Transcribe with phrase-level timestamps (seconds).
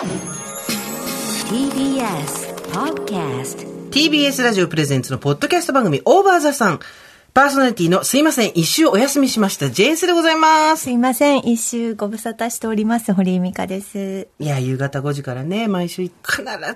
[0.00, 0.08] TBS
[2.72, 6.80] Podcast TBS ラジオプレゼンツのポッドキャスト番組オーバーザさん。
[7.32, 10.84] パーソナリティのすいません、一周お休みしました、ジェーンスでございます。
[10.84, 11.38] すいません。
[11.38, 13.12] 一周ご無沙汰しております。
[13.14, 14.26] 堀井美香です。
[14.40, 16.12] いや、夕方5時からね、毎週必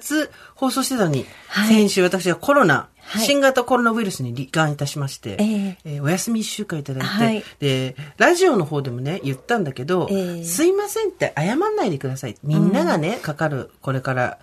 [0.00, 12.36] ず放送してたのに、はい先週私はコロナ、はい新型コロナウイルスに罹患いたしまして、えええーお休み1週間いただいて、はいで、ラジオの方でもね、言ったんだけど、ええすいませんって謝んないでください。
[12.44, 14.38] みんながね、かかる、これから、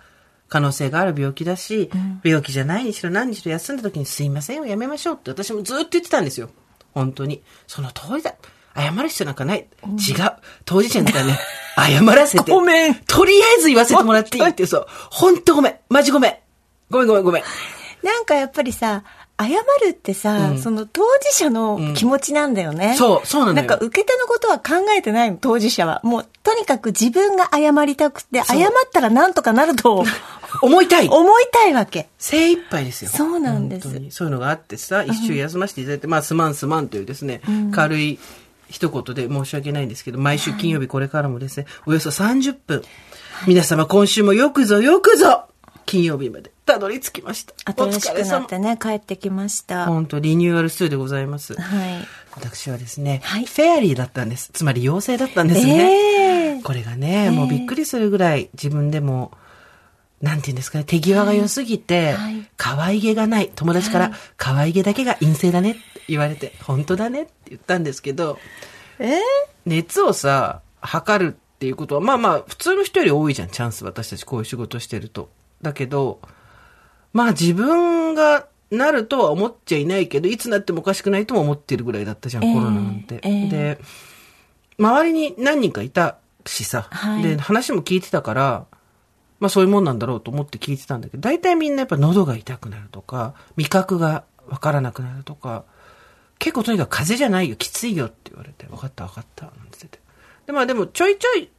[0.52, 1.90] 可能性がある病気だし、
[2.22, 6.50] 病気じゃないにしろ何にしろ休んだ時にすいませんをやめましょうって私もずっと言ってたんですよ。
[6.92, 7.42] 本当に。
[7.66, 8.34] その通りだ。
[8.76, 9.60] 謝る必要なんかない。
[9.60, 10.32] 違う。
[10.66, 11.38] 当事者だからね、
[11.74, 12.44] 謝らせて。
[12.52, 14.86] ごめんとりあえず言わせてもらっていいってそう。
[15.10, 15.74] 本当ごめん。
[15.88, 16.36] マジごめん。
[16.90, 17.42] ごめんごめんごめん。
[18.02, 19.04] なんかやっぱりさ、
[19.38, 22.94] 謝るってさ、その当事者の気持ちなんだよね。
[22.96, 26.00] そうそうなのよなんか受け手のことは考えてないの、当事者は。
[26.04, 30.04] もう、とにかく自分が謝りたくて、謝ったらなんとかなると
[30.60, 31.08] 思いたい。
[31.08, 32.08] 思いたいわけ。
[32.18, 33.10] 精一杯ですよ。
[33.10, 37.40] そうなんですそういうのがあってさ、一週休ませていただいて、まあ、すまんすまんというですね、
[37.72, 38.18] 軽い
[38.68, 42.82] 一言で申し訳ないんですけど、毎週金曜日これからもですね、およそ30分、
[43.46, 45.44] 皆様今週もよくぞよくぞ、
[45.86, 47.54] 金曜日までたどり着きました。
[47.72, 49.80] 新しくなってね、帰ってきました。
[49.80, 51.54] は本当リニューアル2でございます。
[51.54, 51.56] い。
[52.34, 54.50] 私はですね、はいフェアリーだったんです。
[54.52, 56.54] つまり妖精だったんですね。
[56.54, 59.32] ええこれがね、もうびっくりするぐらい自分でも、
[60.22, 63.50] なんて言うんですかね、手際が良すぎて、はい可愛げがない。
[63.56, 68.38] 友達から、可愛げだけが陰性だねって言われて、本当だねって言ったんですけど、
[69.00, 69.18] え
[69.66, 73.84] 熱をさ、測るっていうことは、まあまあ、普通の人より多いじゃん、チャンス。
[73.84, 75.30] 私たちこういう仕事してると。
[75.60, 76.20] だけど、
[77.12, 83.20] まあ自分がなるとは思っちゃいないけど、いつなってもおかしくないとも思ってるぐらいだったじゃん、ええコロナなんて。
[83.22, 83.78] ええで、
[84.78, 88.66] 周りに何人かいたしさ、はいで、話も聞いてたから、
[89.42, 95.64] まあそういうもんなんだろうと思って聞いてたんだけど、大体みんなやっぱ喉が痛くなるとか、味覚がわからなくなるとか、
[96.38, 99.98] 結構とにかく風邪じゃないよ、きついよって言われて、分かった分かった、なんて言ってて。
[100.46, 101.50] で、まあでもちょいちょい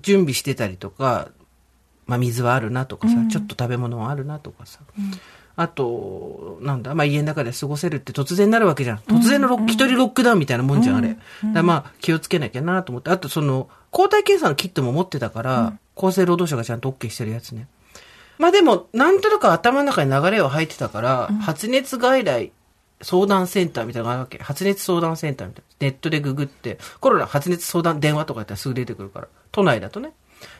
[0.00, 1.30] 準備してたりとか、
[2.06, 4.78] まあ水はあるなとかさ、ちょっと食べ物はあるなとかさ。
[5.56, 8.98] あと、なんだ、まあ家の中で過ごせるって突然なるわけじゃん。
[8.98, 11.16] 突然のロック、一人ロックダウンみたいなもんじゃん、あれ。
[11.52, 13.10] だまあ気をつけなきゃなと思って。
[13.10, 17.68] あとその、抗体検査のキットも持ってたから、厚生労働省がちゃんと OK してるやつね。
[18.38, 22.52] まあでも、なんとなく頭の中に流れは入ってたから、発熱外来
[23.02, 24.38] 相談センターみたいなのがあるわけ。
[24.38, 25.86] 発熱相談センターみたいな。
[25.86, 29.28] ネットでググって、コロナ発熱相談電話とかやったらすぐ出てくるから。
[29.50, 30.12] 都内だとね。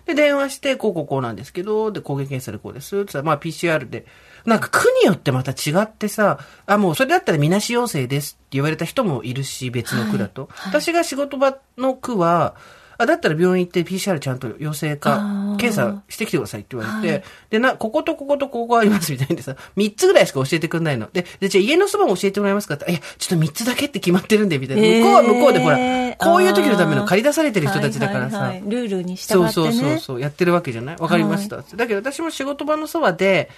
[0.06, 2.88] で、電話して、こうこうこうなんですけど、で、抗原検査でこうです。
[2.88, 4.06] って言ったら、まあ PCR で。
[4.44, 10.49] なんか区によってまた違ってさ、あ、もうそれだったらみなし陽性ですって言われた人もいるし、別の区だと。
[10.66, 12.54] 私が仕事場の区は、
[13.02, 21.08] あ、だったら病院行って PCR ちゃんと陽性か検査してきてくださいって言われて、で、な、こことこことここありますみたいでさ、3つぐらいしか教えてくれないの。
[21.12, 24.82] で、でじゃあ家のそばも教えてもらえますかって、いや、ちょっと3つだけって決まってるんで、みたいな。
[24.82, 25.76] 向こうは向こうでほら、
[26.16, 28.38] こういう時のための借り出されてる人たちだからさ。
[28.38, 29.72] はいはいはい、ルールに従そうってね。
[29.72, 30.96] そうそうそう、やってるわけじゃない？
[30.98, 33.50] わかりました、だけど私も仕事場のそばで、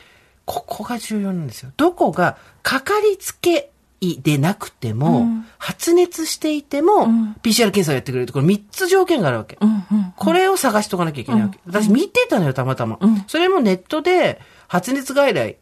[0.45, 1.71] ここが重要なんですよ。
[1.77, 3.71] どこが、かかりつけ
[4.13, 5.27] 医でなくても、
[5.59, 7.07] 発熱していても、
[7.43, 9.59] PCR 検査をやってくれると、これ3つ条件があるわけ。
[9.61, 10.13] うんうん。
[10.17, 11.59] これを探しとかなきゃいけないわけ。
[11.67, 12.99] 私見てたのよ、たまたま。
[13.27, 15.57] それもネットで、発熱外来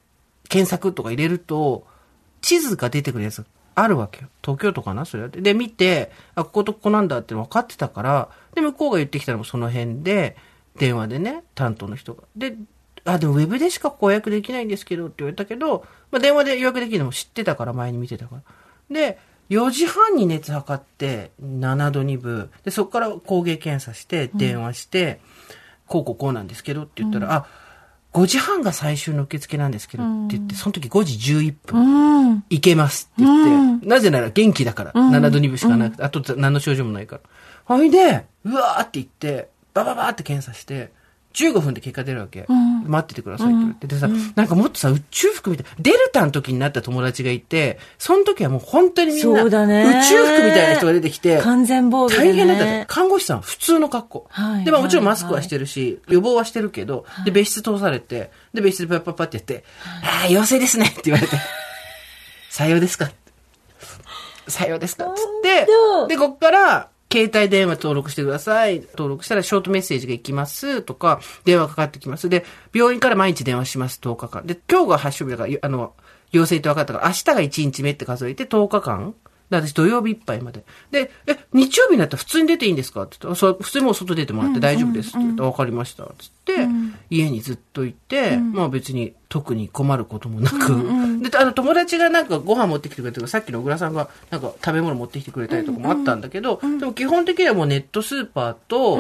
[0.49, 1.87] 検索とか入れると、
[2.41, 3.45] 地図が出てくるやつ
[3.75, 4.29] あるわけよ。
[4.43, 5.05] 東京都かな？
[5.05, 5.29] それは。
[5.29, 10.37] で、見て、あ、こことここなんだって分かってたから、で、向こうが言ってきたのもその辺で、
[10.79, 12.23] 電話でね、担当の人が。
[12.37, 12.57] で、
[13.05, 18.43] あ、でもウェブでしか予約できないんですけどって言われたけど、まあ電話で予約できるのも知ってたから前に見てたから。
[18.91, 19.19] で、
[19.51, 22.51] 4時半に熱測って、7度2分。
[22.65, 25.21] で、そこから抗原検査して、電話して、
[25.87, 27.47] こうこうこうなんですけどって言ったら、あ、
[28.13, 31.81] 5時半が最終の受付なんですけどって言って、その時5時11分。
[31.81, 32.45] うん。
[32.51, 37.23] 行けますって言って、なぜなら元気だから、7度2分しかなくて、あと何の症状もないから。
[37.65, 40.93] ほいで、うわーって言って、バババーって検査して、
[41.33, 42.47] 15分で結果出るわけ。
[42.87, 43.87] 待っててくださいって言われて。
[43.87, 45.67] でさ、なんかもっとさ、宇宙服みたい。
[45.79, 52.85] デルタの時になった友達がいて、その時はもう本当にみんな、そうだね宇宙服みたいな人が出てきて、完全防備でね大変だったね。
[52.89, 54.27] 看護師さんは普通の格好。
[54.31, 61.37] はいで、まあもちろんはいマスクはしてるし、予防はしてるけど、で、別室通されて、で、別室でパッパッパってやって、ああ、陽性ですねって言われて、
[62.51, 63.11] 採用ですか
[64.47, 65.67] 採用ですかっつって
[66.09, 68.81] で、こっから、携帯電話登録してください。
[68.81, 72.31] 登録したらショートメッセージが行きますとか、電話かかってきます。
[72.31, 74.47] で、病院から毎日電話します、10日間。
[74.47, 75.93] で、今日が発症日だから、あの、
[76.31, 79.15] 陽性って分かったから、明日が1日目って数えて10日間
[79.61, 80.65] で、私土曜日いっぱいまで。
[80.91, 86.05] で、え、日曜日になったら普通に出ていいんですかって言って、そう普通にもう外出てもらって大丈夫ですって言って、わかりました。
[86.19, 86.67] つって、
[87.11, 90.57] 家にずっといて、まあ別に特に困ることもなく、
[91.23, 98.99] で、あの友達がなんかご飯持ってきてくれてるさっきの小倉さんがなんか食べ物持ってきてくれたりとかもあったんだけど、でも基本的にはもうネットスーパーと、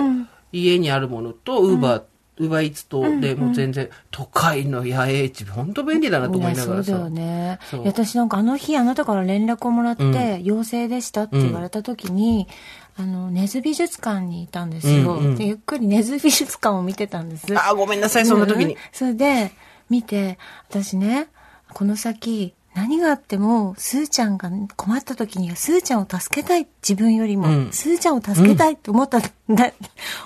[0.52, 2.02] 家にあるものと、ウーバー、
[2.42, 6.90] ウーバーイーツと、で、もう全然、都会の野営地、本当便利だなと思いながらさ。
[6.90, 7.58] そうだよね。
[7.84, 12.48] 私なんかあの日あなたから連絡をもらって、陽性でしたって言われた時に、
[12.96, 15.14] あの、根津美術館にいたんですよ。
[15.14, 17.46] うんうんでゆっくり根津美術館を見てたんです。
[17.56, 18.80] あー、ごめんなさい、そんな時にうん。
[18.92, 19.52] それで、
[19.88, 21.28] 見て、私ね、
[21.72, 27.72] この先、何があっても、スーちゃんが困った時には、スーちゃんを助けたい、自分よりも、うん。
[27.72, 29.70] スーちゃんを助けたいと思った、な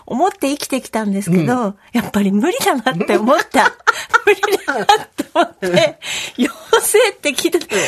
[0.07, 3.73] 思って生きてきたんですけど、やっぱり無理だなって思った。
[4.25, 5.99] 無理だなって思って、
[6.37, 6.51] 陽
[6.81, 7.79] 性って聞いてて、え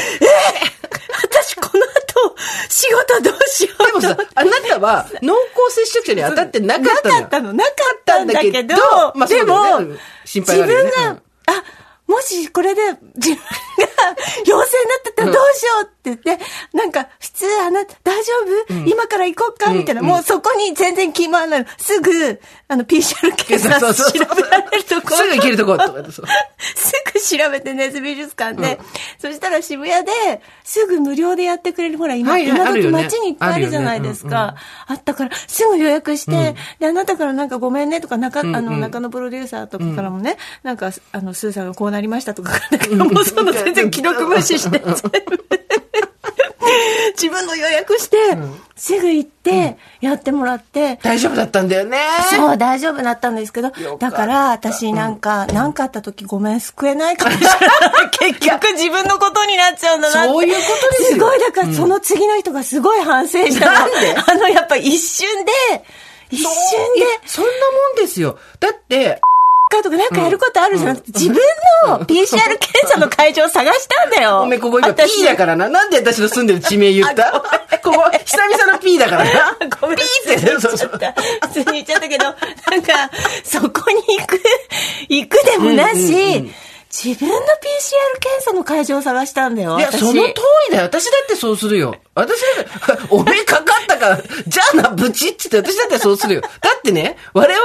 [0.75, 0.79] ー
[1.21, 2.37] 私この後、
[2.69, 7.21] 仕事どうしようでもさ、あなたは濃厚接触者に当たってなかったのよ。
[7.21, 8.77] なかったの、なかったんだけど、
[9.15, 9.97] まあそうでも、ね。
[10.25, 11.65] 自分が、あ、
[12.07, 12.81] もしこれで
[13.17, 13.43] 自分が
[14.47, 18.33] 陽性になってたらどうしようって言って、なんか、普通、あなた大丈
[18.69, 19.73] 夫、今から行こうか？
[19.73, 21.61] みたいな、もうそこに全然決まらない。
[21.61, 21.67] の。
[21.79, 24.27] すぐ、あの、PCR 検査そうそうそう。
[24.27, 25.17] 調べられるとこ。
[25.17, 26.27] すぐ行けるとこ、とかってそう。
[26.75, 26.93] す。
[27.13, 28.79] ぐ調べてね、美術館で、
[29.19, 30.13] そしたら渋谷で、
[30.65, 33.03] すぐ無料でやってくれる、ほら、今、はいはい今時あるよね。
[33.05, 34.57] 街にいっぱいあるじゃないですか。
[34.87, 44.83] あったから、すぐ予約して、で、あなたからなんかごめんねとか、中、あの、中野プロデューサーとかからもね、なんか、あの、スーさんがこうなりましたとか、だけど、もうその全然既読無視して、
[47.17, 48.17] 自分の予約して、
[48.77, 51.99] すぐ行って、やってもらって、大丈夫だったんだよね。
[52.31, 57.59] そう、大丈夫だったんですけどかだから、私なんか、なんかあった時ごめん、救えないかもしれない。
[58.35, 60.29] 結局自分のことになっちゃうんだなって。
[60.29, 63.73] そういうことですよすごい、だからその次の人がすごい反省したの。
[63.73, 64.17] なんで？
[64.27, 65.53] あの、やっぱ一瞬で、
[66.31, 68.39] 一瞬で、そんなもんですよ。
[68.61, 69.21] だって、
[69.69, 71.37] かとかなんかやることあるじゃなくて、自分
[71.87, 74.41] の PCR 検査の会場を探したんだよ。
[74.43, 75.69] おめえここ今 P だからな。
[75.69, 77.33] なんで私の住んでる地名言った？
[77.83, 79.57] ここ、久々の P だからな。
[79.81, 80.39] ごめん P って。
[80.39, 80.61] 普
[81.53, 82.35] 通に言っちゃったけど、なん
[82.83, 83.11] か、
[83.45, 84.41] そこに行く、
[85.09, 86.51] 行くでもなし、
[86.91, 89.79] 自分の PCR 検査の会場を探したんだよ。
[89.79, 90.19] いや、私その通
[90.71, 90.85] りだよ。
[90.85, 91.95] 私だってそうするよ。
[92.15, 96.41] 私だって、 おめえかかったから、 じゃあな、ブチッつって私だってそうするよ。
[96.41, 97.65] だってね、我々、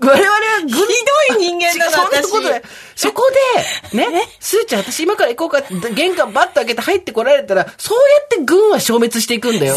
[0.00, 0.74] 我々はぐひ
[1.30, 3.22] どい人間だなそんなことそこ
[3.92, 9.76] で、ね、スーちゃん私今から行こうかって、玄関バッと開けて入ってこられたら、そうやって軍は消滅していくんだよ。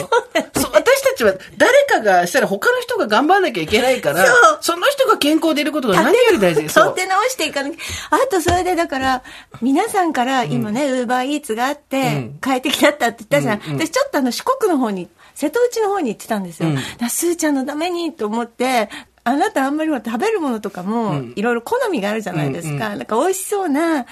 [0.55, 4.25] そう私たちは誰かがしたら他の人が頑張んなきゃいけないから、
[4.61, 6.67] その人が健康でいることが何より大事。
[6.69, 7.75] そう立て直していかなきゃ。
[8.11, 9.23] あと、それでだから、
[9.61, 13.77] 皆さんから今ね、ウーバーイーツがあって、快適だったって言ったじゃん。
[13.79, 16.69] 私ちょっとあの四国の方に、瀬戸内の方に行ってたんですよ。
[16.73, 18.89] だからスーちゃんのためにと思って、
[19.23, 22.89] あなたあんまり食べるものとかも、いろいろ好みがあるじゃないですか。
[22.89, 24.05] なんか美味しそうな、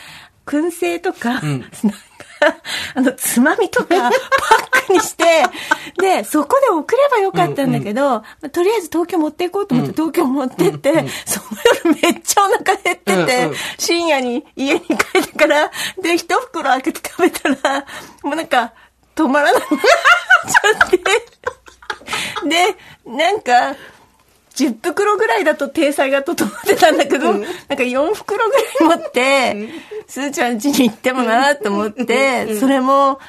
[0.46, 1.62] 燻製とか、なん。
[1.68, 1.68] か、
[2.96, 4.12] あの、つまみとか、パッ
[4.88, 5.44] クにして、
[6.00, 10.94] で、そこで送ればよかったんだけど、まあとりあえず東京持っていこうと思って東京持ってって、
[11.26, 11.48] その
[11.86, 13.56] 夜めっちゃお腹減ってて、うんうん。
[13.78, 17.86] 深夜に家に帰ってから、で、一袋開けて食べたら、
[18.24, 18.74] もうなんか、
[19.16, 20.98] 止まらなくなっちゃって。
[22.48, 22.76] で、
[23.06, 23.76] なんか、
[24.58, 28.54] 10袋ぐらいだと体裁が整ってたんだけど、なんか4袋ぐ
[28.86, 29.70] らい持って、
[30.08, 33.20] すーちゃん家に行ってもなと思って、それも、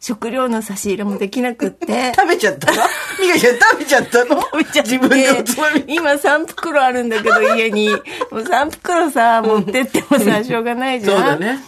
[0.00, 2.12] 食料の差し入れもできなくって。
[2.16, 2.82] 食べちゃったの？
[3.20, 4.40] ミカちゃん食べちゃったの？
[4.40, 5.84] 食べちゃ自分でおつまみ。
[5.88, 7.90] 今3袋あるんだけど家に。
[7.90, 7.98] もう
[8.42, 11.14] 3袋さ、持ってってもさ、しょうがないじゃ。
[11.14, 11.58] そうんだね。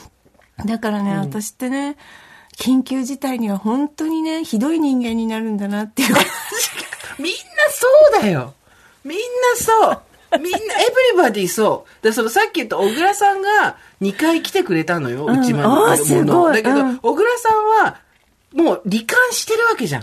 [0.64, 1.96] だからね、私ってね、
[2.56, 6.14] 緊急事態には本当にね、ひどい人間になるんだなっていう。
[7.18, 7.38] みんな
[7.70, 7.86] そ
[8.18, 8.54] うだよ。
[9.04, 9.22] みんな
[9.56, 10.02] そう。
[10.38, 10.66] みんな、エブ
[11.12, 12.04] リバディそう。
[12.04, 16.04] で、そのさっき言った小倉さんが2回来てくれたのよ、うちまで。
[16.04, 17.96] すごいだけど、うん小倉さんは、
[18.52, 20.02] もう罹患してるわけじゃん。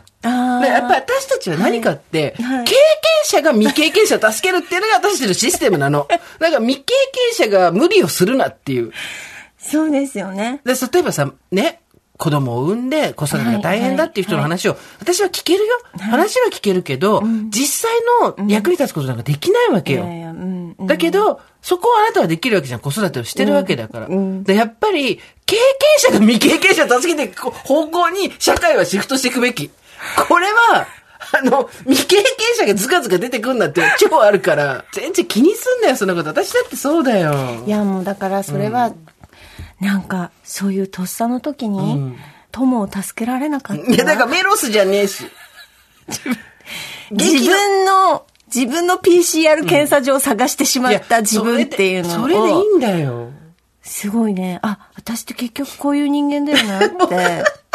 [0.63, 6.07] やっぱり私たちは何かって、はい経験者が未経験者を助けるっていうのが私たちのシステムなの。
[6.39, 6.93] だから未経
[7.35, 8.93] 験者が無理をするなっていう。
[9.59, 10.61] そうですよね。
[10.63, 11.81] で、例えばさ、ね、
[12.17, 15.79] 子供を産んで子育てが大変だっていう人の話を、私は聞けるよ。
[15.99, 17.91] 話は聞けるけど、実際
[18.37, 20.05] の役に立つことなんかできないわけよ。
[20.85, 22.79] だけど、そこはあなたはできるわけじゃん。
[22.79, 24.07] 子育てをしてるわけだから。
[24.09, 25.63] でやっぱり、経験
[25.97, 29.69] 者が未経験者を助けていく方向に社会はシフトしていくべき。
[30.27, 30.87] これは、
[31.33, 32.25] あの、未経験
[32.57, 36.29] 者がズカズカ出てくんなって超あるから、全然気にすんなよ、そんなこと。
[36.29, 37.63] 私だってそうだよ。
[37.65, 38.91] いやもうだからそれは、
[39.79, 42.15] なんかそういうとっさの時に、
[42.51, 43.89] 友を助けられなかったな。
[43.89, 45.25] いや、だからメロスじゃねえし。
[47.11, 52.11] 自分の、自分の PCR 検査場を探してしまった自分っていうのを。
[52.13, 53.31] それでそれでいいんだよ。
[53.83, 54.59] すごいね。
[54.63, 57.43] あ、私って結局こういう人間だよなって。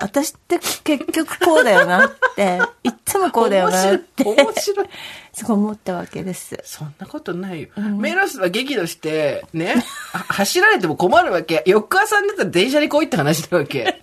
[0.00, 2.58] 私って結局こうだよなって。
[2.84, 4.24] いっつもこうだよなって。
[4.24, 4.88] 面白い。
[5.32, 6.58] すごい思ったわけです。
[6.64, 7.68] そんなことないよ。
[7.76, 9.76] メロスは激怒して、ね、
[10.12, 11.62] あ走られても困るわけ。
[11.66, 14.00] 翌朝になったら電車に来いって話なわけ。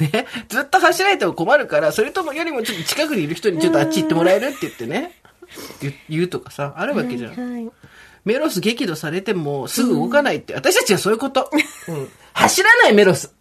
[0.00, 5.20] ね、ずっと走られても困るから、それともよりもちょっと近くにいる人にちょっとあっち行ってもらえるって言ってね、
[5.80, 7.34] 言言うとかさ、あるわけじゃん。
[7.34, 7.70] はい。
[8.24, 11.50] メロス激怒されてもすぐ動かないって、私たちはそういうこと。
[11.88, 13.34] うん走らないメロス。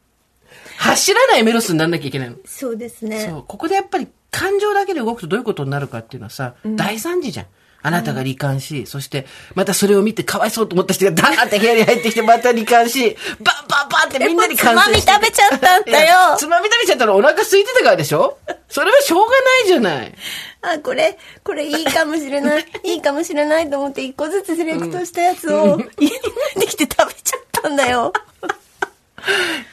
[0.82, 2.36] 走らないメロスにならなきゃいけないの。
[2.46, 3.28] そうですね。
[3.30, 3.44] そう。
[3.48, 7.46] ここでやっぱり感情だけで動くとどういうことになるかっていうのはさ、大惨事じゃん。
[7.84, 15.12] あなたが罹患し、そして、またそれを見てかわいそうと思った人がダーンって部屋に入ってきて、また罹患し、バンバンバンってみんなに感染して。
[15.12, 16.38] つまみ食べちゃったんだよ。
[16.38, 18.38] つまみ食べちゃったらお腹空いてたからでしょ？
[18.70, 20.14] それはしょうがないじゃない。
[20.62, 22.66] あ、これ、これいいかもしれない。
[22.86, 26.12] いいかもしれないと思って一個ずつセレクトしたやつを家に
[26.56, 28.14] 持ってきて食べちゃったんだよ。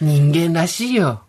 [0.00, 1.27] 人間らしいよ。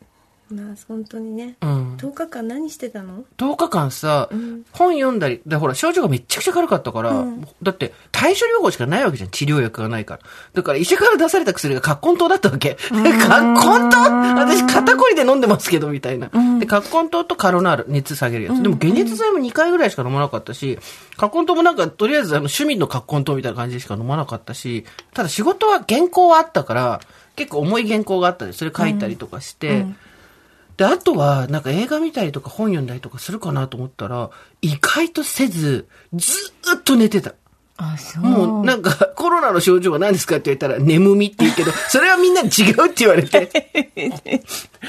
[0.52, 1.56] まあ、本当にね。
[1.62, 1.96] うん。
[1.98, 4.30] 10日間何してたの？10日間さ、
[4.72, 7.24] 本読んだり、でほら、症状がめっちゃくちゃ軽かったから、
[7.62, 10.22] だって、対処療法しかないわけじゃん、治療薬がないから。
[10.54, 12.78] だから、医者から出された薬が葛根糖だったわけ。
[12.90, 13.98] 葛根糖
[14.36, 16.30] 私、肩こりで飲んでますけど、みたいな。
[16.60, 18.64] で、葛根糖とカロナール、熱下げるやつ。
[18.64, 20.80] でも、解熱剤も2回ぐらいしか飲まなかったし、
[21.18, 27.02] 葛根糖もなんか、とりあえず、あの、趣味の葛根糖みたいな感じでしか飲まなかったし、ただ仕事は原稿はあったから、
[27.36, 29.86] 結構重い原稿があったり、それ書いたりとかして、
[30.80, 34.30] で、あとは、なんか映画見たりとか本読んだりとかするかなと思ったら、
[34.62, 37.34] 意外とせず、ずーっと寝てた。
[37.76, 38.24] あ、そう。
[38.24, 43.50] もう、なんか、コロナの症状は何ですかって言ったら、眠みって言うけど、 それはみんなに違うって言われて。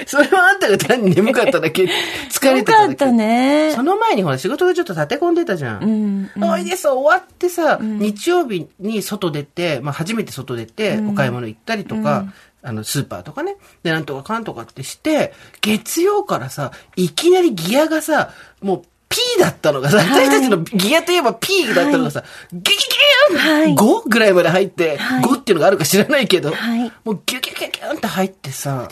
[0.07, 1.89] それはあんたが単に眠かっただけ、
[2.31, 2.87] 疲れよてただけ。
[2.87, 3.83] かったねそ。
[3.83, 6.31] の前にほら仕事がちょっと立て込んでたじゃん。
[6.41, 12.27] おいでさ、終わってさ、日曜日に外出て、まあ初めて外出て、お買い物行ったりとか、
[12.63, 13.57] あの、スーパーとかね。
[13.83, 28.89] で、なんとかかんとかってして、月曜からさ、いきなりギアがさ、もう、P だったのがさ、私たちのギアといえば P だったのがさ、ギュギュギュはいーン !5 ぐらいまで入って、はい5っていうのがあるか知らないけど、はいもうギュギュギュギュンって入ってさ。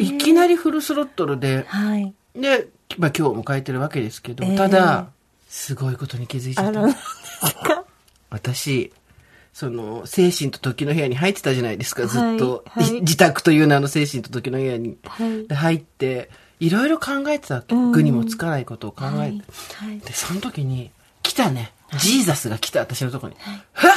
[0.00, 2.14] いきなりフルスロットルで、はい。
[2.34, 5.10] で、まあ今日を迎えてるわけですけど、ええただ、
[5.48, 7.84] すごいことに気づいちゃった
[8.30, 8.90] 私、
[9.56, 12.62] その、精神と時の部屋に入ってたじゃないですか、ずっと。
[12.66, 14.98] はいはいい自宅という名の精神と時の部屋に。
[15.06, 16.28] はいで、入って、
[16.60, 17.74] いろいろ考えてたわけ。
[17.74, 20.04] うん具にもつかないことを考えて。
[20.04, 20.90] で、その時に、
[21.22, 21.72] 来たね。
[21.98, 23.38] ジーザスが来た、私のところに。
[23.72, 23.96] ふわっ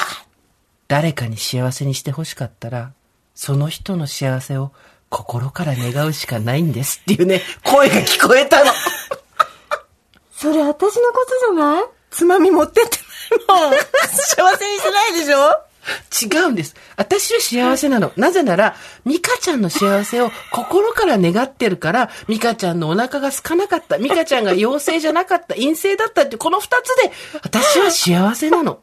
[0.87, 2.93] 誰かに幸せにして欲しかったら、
[3.35, 4.71] その人の幸せを
[5.09, 8.71] 心から願うしかないんですっていうね、声が聞こえたの。
[10.31, 11.83] それ私のことじゃない？
[12.11, 12.97] つまみ持ってって
[13.47, 13.73] ないもん。
[13.77, 15.65] 幸せにしてないでしょ？
[16.23, 16.75] 違うんです。
[16.97, 18.11] 私は幸せなの。
[18.15, 18.75] なぜなら、
[19.05, 27.11] ミカちゃんの幸せを心から願ってるから、ミカちゃんのお腹が空かなかった、ミカちゃんが陽性じゃなかった、陰性だったって、この二つで、
[27.41, 28.81] 私は幸せなの。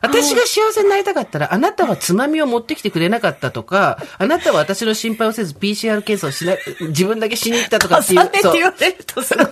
[0.00, 6.56] 私が幸せになりたかったら、あなたはつまみを持ってきてくれなかったとか、あなたは私の心配をせず PCR 検査をしな、
[6.88, 8.20] 自分だけしに行ったとかっていう。
[8.20, 9.46] 重ねって言われるとすごい。
[9.46, 9.48] っ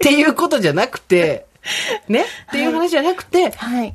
[0.00, 1.46] ていうことじゃなくて、
[2.08, 2.24] ね？
[2.48, 3.94] っていう話じゃなくて、はい。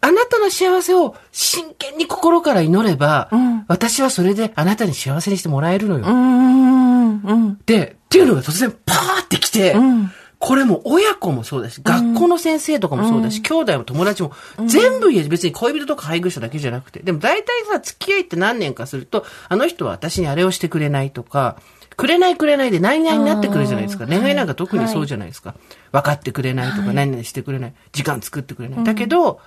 [0.00, 3.64] あなたの幸せを真剣に心から祈れば、ん。
[3.68, 6.04] 私はそれであなたに幸せにしてもらえるのよ。
[6.04, 7.60] うーん、うん。
[7.66, 10.12] で、っていうのが突然パーってきて、ん。
[10.38, 14.32] これも親子もそうだし、学校の先生とかもそうだし、兄弟も友達も、
[14.66, 21.56] 全部言え別に恋人とか配偶者だけじゃなくて、でも大体さ、付き合いって何年かすると、あの人は私にあれをしてくれないとか、
[21.96, 24.06] くれないくれないで何々になってくるじゃないですか。
[24.06, 25.54] 恋愛なんか特にそうじゃないですか。
[25.92, 27.74] 分かってくれないとか、何々してくれない。
[27.92, 28.84] 時間作ってくれない。
[28.84, 29.40] だけど、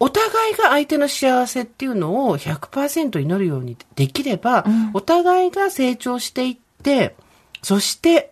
[0.00, 7.14] お互いが相手の幸せっていうのを100%祈るようにできれば、お互いが成長していって、
[7.62, 8.30] そして、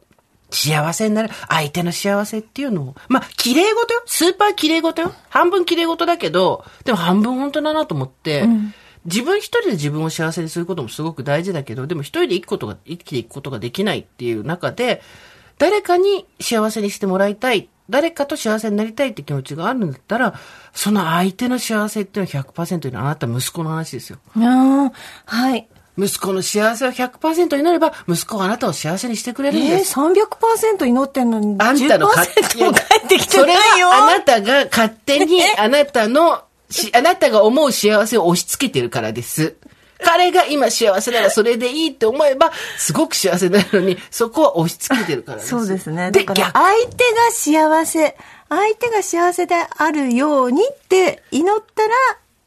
[0.50, 1.30] 幸せになる。
[1.48, 2.94] 相手の幸せっていうのを。
[3.08, 4.02] まあ、綺麗事よ。
[4.04, 5.12] スーパー綺麗事よ。
[5.30, 8.46] 半分綺麗事だけど、でも半分本当だなと思って、
[9.04, 15.02] 自分一人で自分を幸せにすることもすごく大事だけど、でも一人で生きことが、生きていくことができないっていう中で、
[15.58, 17.68] 誰かに幸せにしてもらいたい。
[17.90, 20.34] 誰かと幸せになりたいって気持ちがあるんだったら、
[20.72, 24.18] その相手の幸せっていうのは100%にあなた息子の話ですよ。
[24.36, 24.92] ああ、
[25.26, 25.68] はい。
[25.98, 29.98] 息子の幸せを100%祈れば、息子はあなたを幸せにしてくれるんえー、です。
[29.98, 33.88] 300%祈ってんのに、あんたの勝10%も返ってきてそれないよ。
[33.88, 39.56] はあなたが勝手にあなたのし、あなたが思う幸せを押し付けてるからです。
[40.02, 45.50] 彼が今幸せならそれでいいって思えば、すごく幸せなのに、そこは押し付けてるからです。
[45.50, 46.10] そうですね。
[46.10, 48.16] で、だから逆相手が幸せ、
[48.48, 51.94] 相手が幸せであるようにって祈ったら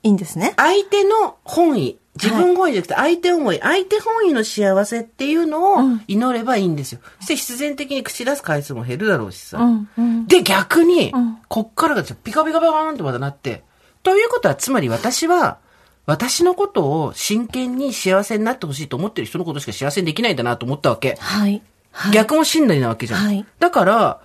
[0.04, 0.54] いいんですね。
[0.58, 7.00] 相手の本意、自分本位じゃなくて相手思い、相手本位の幸せっていうのを祈ればいいんですよ。
[7.20, 9.58] そして必然的に口出す回数も減るだろうしさ。
[9.58, 11.14] うんうんで、逆に、
[11.48, 13.64] こっからがピカピカピカーンってまだなって。
[14.06, 15.58] ということは、つまり私は、
[16.06, 21.18] 私のことを真剣に幸せになってほしいと思ってる人のことしか幸せにできないんだなと思ったわけ。
[21.20, 21.64] はい。
[21.92, 22.14] はい。
[22.14, 23.26] 逆も真理なわけじゃん。
[23.26, 24.22] はいだから、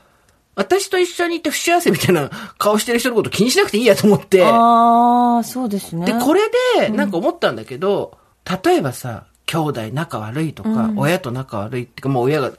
[0.55, 4.45] 私と一緒にいて不幸せみたいな顔してる人のこと気にしなくていいやと思って。
[4.45, 6.05] ああ、そうですね。
[6.05, 6.43] で、これ
[6.77, 8.19] で、なんか思ったんだけど、
[8.63, 12.53] 例えばさ、兄弟仲悪いとか、親と仲悪いっていうか、まあ親が、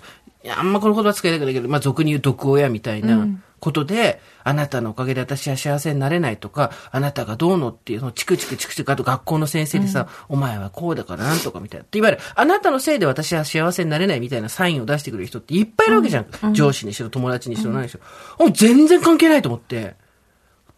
[0.57, 3.27] あんまこの言葉使いたくないけど、まあ俗に言う毒親みたいな
[3.61, 11.83] ことで、あなたのおかげで私は幸せになれないとか、あなたがどうのっていう、そのチクチクチクチク、あと学校の先生でさ、お前はこうだからなんとかみたいな。
[11.85, 16.53] っていわゆる、あなたのせいで私は幸せになれないみたいなサインを出してくれる人っていっぱいいるわけじゃん。
[16.53, 18.01] 上司にしろ、友達にしろ、何にしろ。
[18.43, 19.95] もう全然関係ないと思って。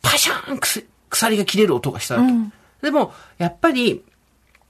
[0.01, 2.33] パシャーンくす鎖が切れる音がしたわけ。
[2.81, 4.03] でも、やっぱり、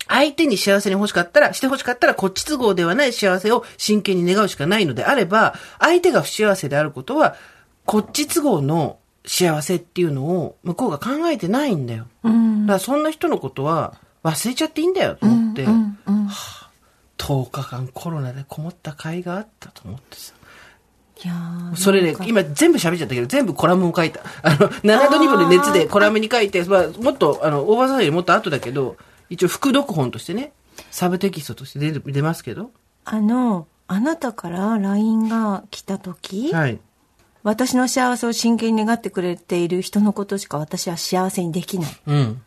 [0.08, 7.36] 相手に幸せに欲しかったら、して欲しかったら、こっち都合ではない幸せを真剣に願うしかないのであれば、相手が不幸せであることは、
[7.86, 12.08] こっち都合の幸せっていうのを向こうが考えてないんだよ。
[12.24, 12.66] うん。
[12.66, 16.28] だからそんな人のことは忘れちゃっていいんだよと思って、うんうん。
[17.18, 20.34] 10日間コロナでこもった甲斐があったと思ってさ。
[21.24, 24.22] いやーそれねなんか、今全部喋っちゃったけど、全部コラムを書いた。
[24.42, 28.98] あの、7度2分で熱でコラムに書いて、まあ、もっと、あの、オーバーサイドよりもっと後だけど、
[29.30, 30.52] 一応副読本としてね、
[30.92, 32.72] サブテキストとして出る出ますけど。
[33.06, 36.80] あの、あなたから LINE が来た時、はい。
[37.44, 41.92] 私の幸せを真剣に願ってくれている人のことしか私は幸せにできない。
[42.08, 42.42] うん。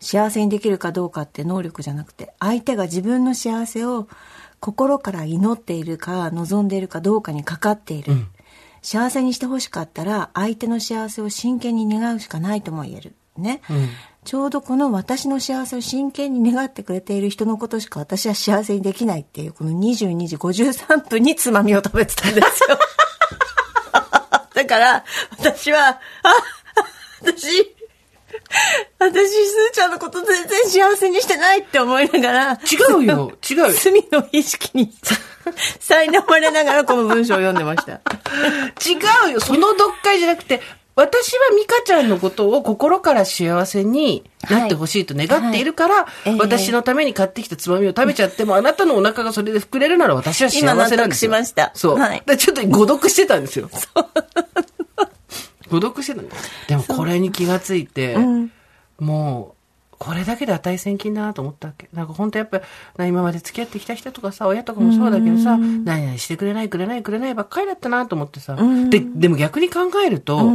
[0.00, 4.06] 幸せにできるかどうかって能力じゃなくて、相手が自分の幸せを
[4.60, 8.12] 心から祈っているか望んでいるかどうかにかかっている。
[8.82, 13.14] 幸せにしてほしかったら相手の幸せを真剣に願うしかないとも言える。
[13.38, 13.62] ね。
[14.24, 22.78] ちょうどこの私の幸せを真剣に願ってくれている人のことしか私は幸せにできないっていうこの22時53分につまみを食べてたんですよ。
[24.64, 25.04] だから
[25.38, 25.98] 私は、あ、
[27.20, 27.74] 私、
[28.98, 32.56] 私、すーちゃんのこと全然幸せにしてないって思いながら、違
[32.98, 33.32] うよ。
[33.48, 33.70] 違うよ。
[33.76, 34.92] 罪の意識に
[35.80, 37.92] 苛まれながらこの文章を読んでました。
[37.92, 39.40] 違うよ。
[39.40, 40.62] その読解じゃなくて、
[40.96, 50.96] 私はミカちゃんのことを心から幸せになってほしいと願っているから、はいええ私のために買ってきたつまみを食べちゃっても、あなたのお腹がそれで膨れるなら私は幸せなんですよ。
[50.96, 51.98] 今納得しましたそう。
[51.98, 53.68] はいちょっと誤読してたんですよ。
[55.68, 56.50] 誤読してたんです。
[56.68, 58.16] でもこれに気がついて、
[58.98, 59.53] もう、
[59.98, 61.88] これだけで値千金だなと思ったわけ。
[61.92, 62.62] なんか本当やっぱ、
[62.96, 68.56] な今まで付き合ってきた人とかさ、親とかもそうだけどさ、何々してくれないくれないくれないばっかりだったなと思ってさ。
[68.90, 70.50] で、でも逆に考えると、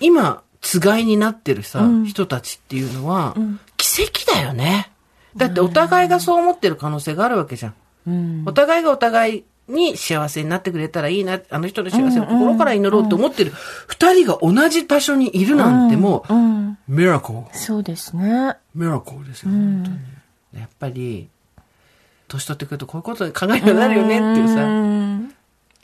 [0.00, 3.36] 今、つがいになってるさ、人たちっていうのは、
[3.76, 4.90] 奇跡だよね。
[5.36, 7.72] だってお互いがそう思ってる可能性があるわけじゃ
[8.08, 8.44] ん。
[8.46, 13.52] お互いがお互いに幸せになってくれたらいいな、あの人の幸せを心から祈ろうと思ってる
[13.86, 16.78] 二人が同じ場所にいるなんてもう、うん。
[16.88, 17.38] ミラクル。
[17.52, 18.54] そうですね。
[18.74, 20.60] ミラクルですよ、本当に。
[20.60, 21.28] やっぱり、
[22.28, 25.32] 年取ってくるとこういうことに考えるようになるよねっていううさ、ん。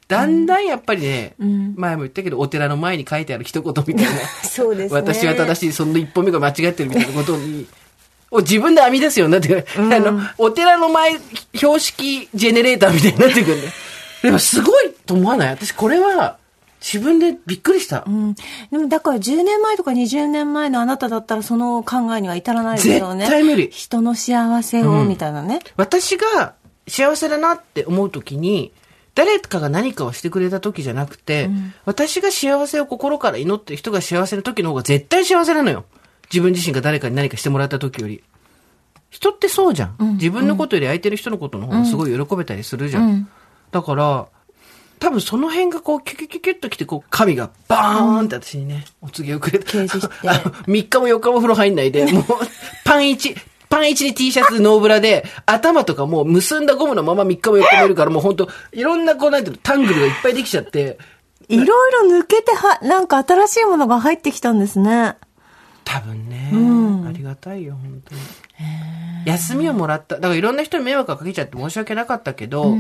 [0.09, 4.11] だんだんやっぱりね、ん前も言ったけど、お寺の前に書いてある一言みたいな。
[4.45, 5.01] そうですね。
[5.01, 7.67] 私は正しい、その一歩目が間違ってるみたいなことに、を
[8.41, 9.67] 自分で編み出すよなってくる。
[9.77, 11.19] あの、お寺の前、
[11.55, 13.61] 標識ジェネレーターみたいになってくるん。
[14.23, 15.49] でもすごいと思わない？
[15.51, 16.39] 私これは、
[16.81, 18.05] 自分でびっくりした。
[18.07, 18.35] うん。
[18.35, 18.41] で
[18.79, 23.21] もだから10年前とか20年前のあなただったらその考えには至らないですよね。
[23.21, 25.61] 絶対無理人の幸せを、みたいなね。
[25.77, 26.55] 私が
[26.89, 28.73] 幸せだなって思うときに、
[29.15, 31.51] 誰かが何かをしてくれた時じゃなくて、
[31.85, 35.85] 私が幸せを心から祈ってる人が幸せな時の方が絶対幸せなのよ。
[36.33, 38.23] 自分自身が誰かに何かしてもらった時より。
[39.11, 39.97] 人ってそうじゃん。
[40.15, 43.29] 自分のことより相手の人のことの方がすごい喜べたりするじゃん。
[43.71, 44.27] だから、
[44.99, 49.65] 多分その辺がこう、キュキュキュキュッと来て、こう、神がバーンって私にね、お告げをくれた。
[49.67, 52.25] 掲示してあの3日も4日も風呂入んないで、 もう、
[52.85, 53.37] パン1、
[53.69, 60.99] パン1に T シャツ、ノーブラで、頭とかもう結んだゴムのまま3日も4日もいるから、もう本当いろんなこう、なんていうの、タングルがいっぱいできちゃって、
[61.49, 65.17] いろいろ抜けては、なんか新しいものが入ってきたんですね。
[65.85, 66.51] 多分ね、
[67.09, 68.21] ありがたいよ、本当に。
[69.27, 70.17] 休みをもらった。
[70.17, 72.75] だからいろんな人に迷惑をかけちゃって申し訳なかったけど、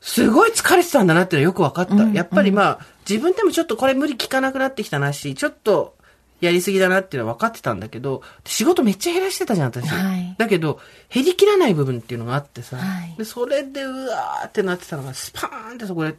[0.00, 1.94] すごい疲れてたんだなってのはよく分かった。
[2.08, 5.96] やっぱりまあ、自分でもちょっとこれ無理効かなくなってきたなし、ちょっと、
[6.40, 9.86] やりすぎだなっていうのは分かってたんだけど、仕事めっちゃ減らしてたじゃん、私。
[9.88, 10.34] はい。
[10.38, 10.80] だけど、
[11.12, 13.14] 減りきらない部分っていうのがあってさ、はい。
[13.18, 16.14] で、それで、うわーってなってたのが、スパーンってそこで、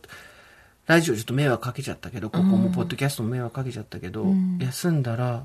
[0.86, 4.28] ラジオちょっと迷惑かけちゃったけど、ここもポッドキャストも迷惑かけちゃったけど、
[4.60, 5.44] 休んだら、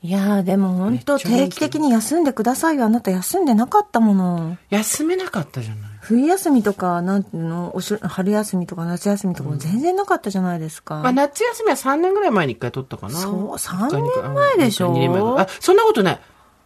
[0.00, 2.84] いやーでも本当定期的に休んでくださいよ。
[2.84, 4.56] あなた休んでなかったもの。
[4.70, 5.90] 休めなかったじゃない。
[6.02, 11.00] 冬休みとか、なんていうの、おし春休みとか夏休みとかも全然なかったじゃないですか。
[11.00, 13.18] まあ、夏休みは3年ぐらい前に1回取ったかな。
[13.18, 14.90] そう一回3年前でしょ？
[14.90, 16.20] うん一回二年前あ、そんなことない。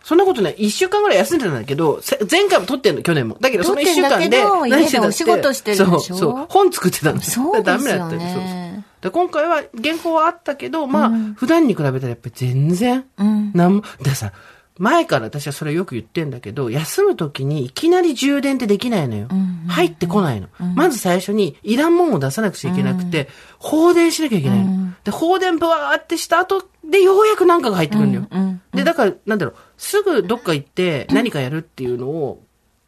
[0.05, 0.57] そんなことない。
[0.57, 3.39] 1週間ぐらい休んでたんだけど、せ前回も取ってんの、去年も。
[3.41, 5.09] だけど、その1週間で何してたって。
[5.09, 6.01] お仕事してるでしょ？
[6.01, 6.47] そう、そう。
[6.51, 8.62] 本作ってたんですそうですよね ダメだったそうそう
[9.03, 14.33] で今回は原稿はあったけど、まあ、普段に比べたらやっぱり全然、うんなんも、でさ、
[14.79, 19.29] 前から私はそれよく言ってんだけど、休む時にいきなり充電ってできないのよ。
[19.69, 20.49] 入ってこないの。
[20.75, 24.95] まず最初にいらんもんを出さなくちゃいけなくて、放電しなきゃいけないの。
[25.05, 28.29] で、放電ブワーってした後でようやく何かが入ってくるのよ。
[28.73, 32.43] で、だから、なんだろう、すぐどっか行って何かやるっていうのを、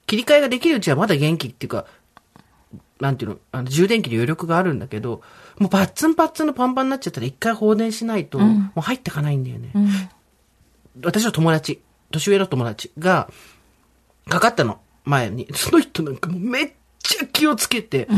[0.06, 1.86] 切り替えができるうちはまだ元気っていうか、
[3.00, 5.22] なんていうの、あの充電器に余力があるんだけど、
[5.58, 9.72] もうパッツンパッツンのパンパンになっちゃったら一回放電しないと、もう入ってかないんだよね。
[11.02, 13.30] 私の友達、年上の友達が、
[14.28, 15.48] かかったの、前に。
[15.54, 18.08] その人なんかもうめっちゃ気をつけて、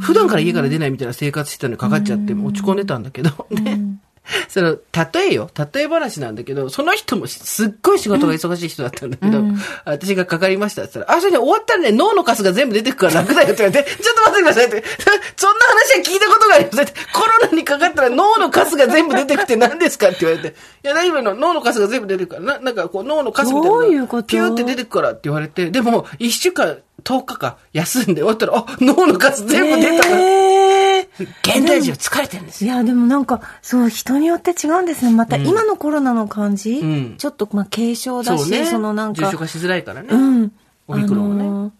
[0.00, 3.93] 普段から家から出ないみたいな生活してたのにかかっちゃって、落ち込んでたんだけど、ね。
[4.48, 4.78] その、
[5.12, 9.42] 例えよ、例え話なんだけど、その人もすっごい仕事が忙しい人だったんだけど、
[9.84, 14.84] 私がかかりましたって言ったら、あ、それね、終わったらね、脳のカスが全部出てくから楽だよって言われて、ちょっと待ってくださいって、
[15.36, 21.34] そんな話は聞いたことがありますって、コロナにかかったら脳のカスが全部出てくて何ですかって言われて、いや、大丈夫の。
[21.34, 30.73] 脳のカスが全部出てくから、ななんかこう脳のカスみたいなのピューって出てくからって言われて、でも、一週間、10日か休んで終わったら、あ、脳のカス全部出たから、えー
[31.18, 32.72] 現代人は疲れてるんですよ。
[32.72, 35.12] いや、でもなんか、そう、人によって違うんですね。
[35.12, 40.08] また、今のコロナの感じ、んちょっと、まあ、軽症だし、そ,、のなんか重症、化しづらいからね。
[40.10, 40.52] うん。
[40.88, 41.70] オミクロンはねあのー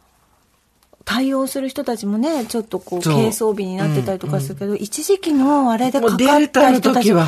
[1.04, 7.26] 対応する人たちもね、ちょっとこう、軽装備になってたりとかするけど、一時期のあれでかかった人たち時は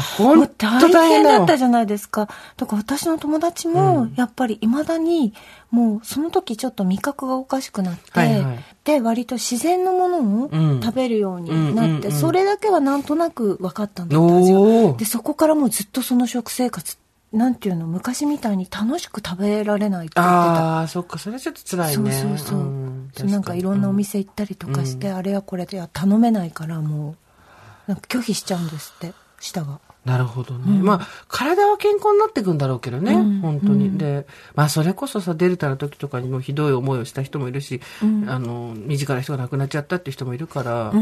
[0.58, 1.56] 大変だった。
[1.56, 2.28] じゃないですか。
[2.56, 5.34] だから私の友達も、やっぱり未だに、
[5.70, 8.58] もうその時ちょっと味覚がおかしくなって、はいはい。
[8.84, 10.80] で、割と自然のものをうん。
[10.82, 14.60] 食べるようになって、うんうんうんそれだけはなんとなく分かったんだったんおですよ。
[14.94, 14.96] ー。
[14.96, 16.96] で、そこからもうずっとその食生活、
[17.36, 20.78] なんていうの、昔みたいに楽しく食べられないって言ってた。
[20.78, 22.12] ああ、そっか、それはちょっと辛いそうね。
[22.12, 22.60] そうそう。
[22.60, 27.16] んそうなんかいろんなお店行ったりとかして、あれやこれや頼めないからも
[27.88, 29.80] う、なんか拒否しちゃうんですって、舌が。
[30.06, 30.82] なるほどね。
[30.82, 33.98] まあ、体は健康になっていくんだろうけどね、本当に。
[33.98, 37.80] で、まあ、それこそさ、デルタの時とかにもひどい思いをした人もいるし、
[38.26, 40.92] あの、身近な人が亡くなっちゃったっていう人もいるから、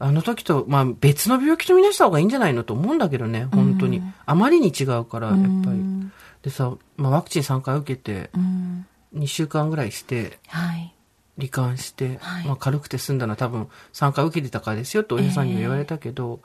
[0.00, 4.02] あの時と、まあ、別の病気とみなした方がいいんじゃないのと思うんだけどね、本当に。
[4.24, 6.10] あまりに違うから、やっぱり。
[6.42, 8.86] でさ、まあ、ワクチン3回受けて、うん。
[9.14, 10.94] 2週間ぐらいして、はい。
[11.38, 16.40] 罹患して、はいまあ、軽くて済んだのは多分3回受けてたからですよってお医者さんには言われたけど、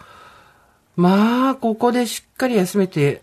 [0.95, 3.21] まあ、ここでしっかり休めて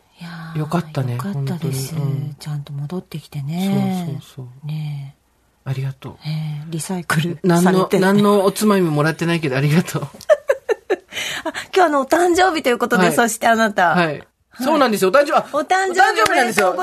[0.55, 4.07] よかったねよかったです、本当にうんちゃんと戻ってきてね。
[4.07, 5.17] そうそうそうね
[5.65, 6.17] ありがとう。
[6.27, 6.31] え。
[6.31, 6.33] え
[6.69, 7.99] えリサイクル何の、されて。
[8.01, 10.03] 何のおつまみももらってないけどありがとう。
[11.45, 13.91] あ今日のお誕生日ということで、はいそしてあなた。
[13.91, 14.23] はい。
[14.61, 15.11] そうなんですよ。
[15.11, 16.77] お誕生日、あお誕生日なんですよ。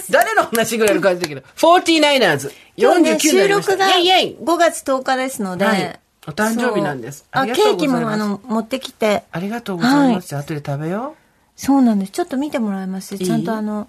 [0.00, 2.52] す誰の話ぐらいの感じだけど、49ers。
[2.76, 10.28] 今日ね、49にな収録がイェイイェイ5月10日ですので、はいお誕生日なんですあ、ケーキもあの、持ってきて、ありがとうございます。
[10.28, 11.16] じゃあ後で食べよ
[11.56, 12.12] そうなんです。
[12.12, 13.16] ちょっと見てもらいます。
[13.16, 13.88] いちゃんとあの、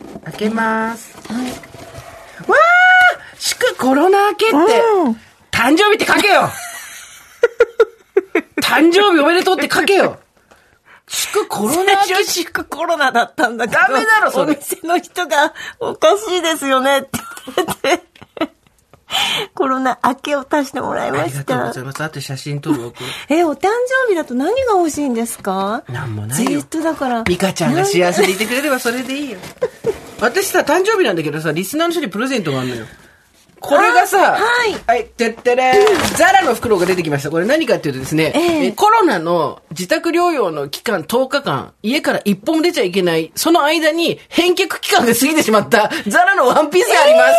[0.00, 0.20] う。
[0.26, 1.16] 開けます。
[1.32, 1.52] はい。
[3.38, 5.20] 祝コロナ明けって、うん
[5.52, 6.50] 誕生日って書けよ
[8.60, 10.18] 誕生日おめでとうって書けよ
[11.08, 13.80] 祝コロナ明け祝コロナだったんだけど。
[13.80, 17.08] ダメだろそれお店の人が、おかしいですよねって
[17.56, 18.04] 言ってて。
[19.54, 21.80] コロナ明けを足してもらいましたありがとうござ。
[21.80, 22.02] います。
[22.02, 22.96] あと写真撮るわ、こ
[23.28, 23.68] え、お誕
[24.06, 25.84] 生日だと何が欲しいんですか？
[25.88, 25.94] れ。
[25.94, 26.68] なんもないよずっ。
[26.68, 27.22] とだから。
[27.22, 29.38] ミカちゃんが幸せでいてくれればそれでいいよ。
[30.20, 32.86] 私さ、誕生日なんだけどさ、リスナーの人にプレゼントがあるのよ。
[33.60, 37.30] これがさ、はいはい、てってれー、ザラの袋が出てきました。
[37.30, 47.34] これ何かっていうとですね、えええコロナの自宅療養の期間10日間、家から一歩も出ちゃいけない、その間に返却期間が過ぎてしまったザラのワンピースがあります。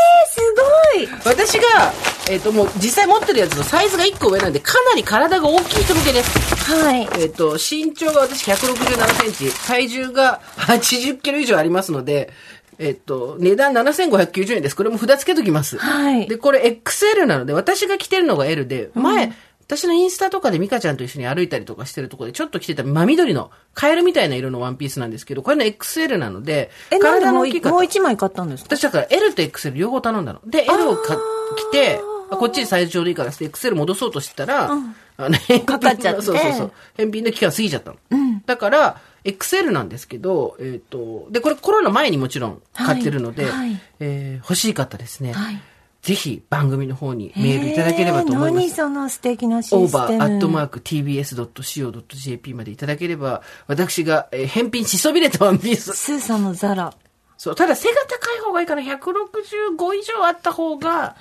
[0.96, 1.94] えー、すごい私が、
[2.30, 6.74] えっ、と、もう実際持ってるやつのサイズが1個上なんで、かなり体が大きい人向けです。
[6.74, 7.08] はい。
[7.20, 12.32] えっ、と、身長が私167センチ、体重が80キロ以上ありますので、
[12.80, 14.76] えっ、と、値段7590円です。
[14.76, 15.78] これも札付けときます。
[15.78, 19.34] はいで、これ XL なので、私が着てるのが L で、前、
[19.68, 27.84] 私のインスタとかでミカちゃんと一緒に歩いたりとかしてるところでちょっと着てた真緑のカエルみたいな色のワンピースなんですけど、これの XL なので、え、体のもういもう大きい方。
[27.84, 28.76] 一枚買ったんですか？
[28.78, 30.42] 私だから L と XL 両方頼んだの。
[30.46, 31.18] で、L をか
[31.58, 36.72] 着て、あこっちにサイズちょうどいいからって XL 戻そうとしたら、あの、返かかっちゃってそうそうそう。
[36.96, 37.98] 返品の期間過ぎちゃったの。
[38.46, 45.62] だから、XL なんですけど、えっ、と、で、これコロナ前にもちろん買ってるので、はいはいえー欲しい方ですね、はい
[46.04, 48.50] ぜひ番組の方にメールいただければと思います。
[48.50, 49.84] えー何その素敵なシステム。
[49.84, 55.94] オーバーアットマーク tbs.co.jp までいただければ、私が、えー返品しそびれたワンピース。
[55.94, 56.94] スーさんのザラ。
[57.38, 61.18] そう、ただ背が高い方がいいから165以上あった方が、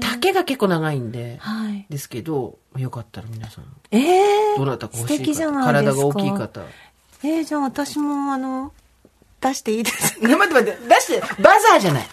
[0.00, 1.86] 丈が結構長いんで、はい。
[1.88, 4.58] ですけど、よかったら皆さん、ええー。
[4.58, 5.64] どなたか欲しい素敵じゃ方。
[5.64, 6.62] 体が大きい方。
[7.22, 8.72] えー、じゃあ私もあの、
[9.40, 10.26] 出していいですか？
[10.26, 12.06] ね待って待って、出して、バザーじゃない。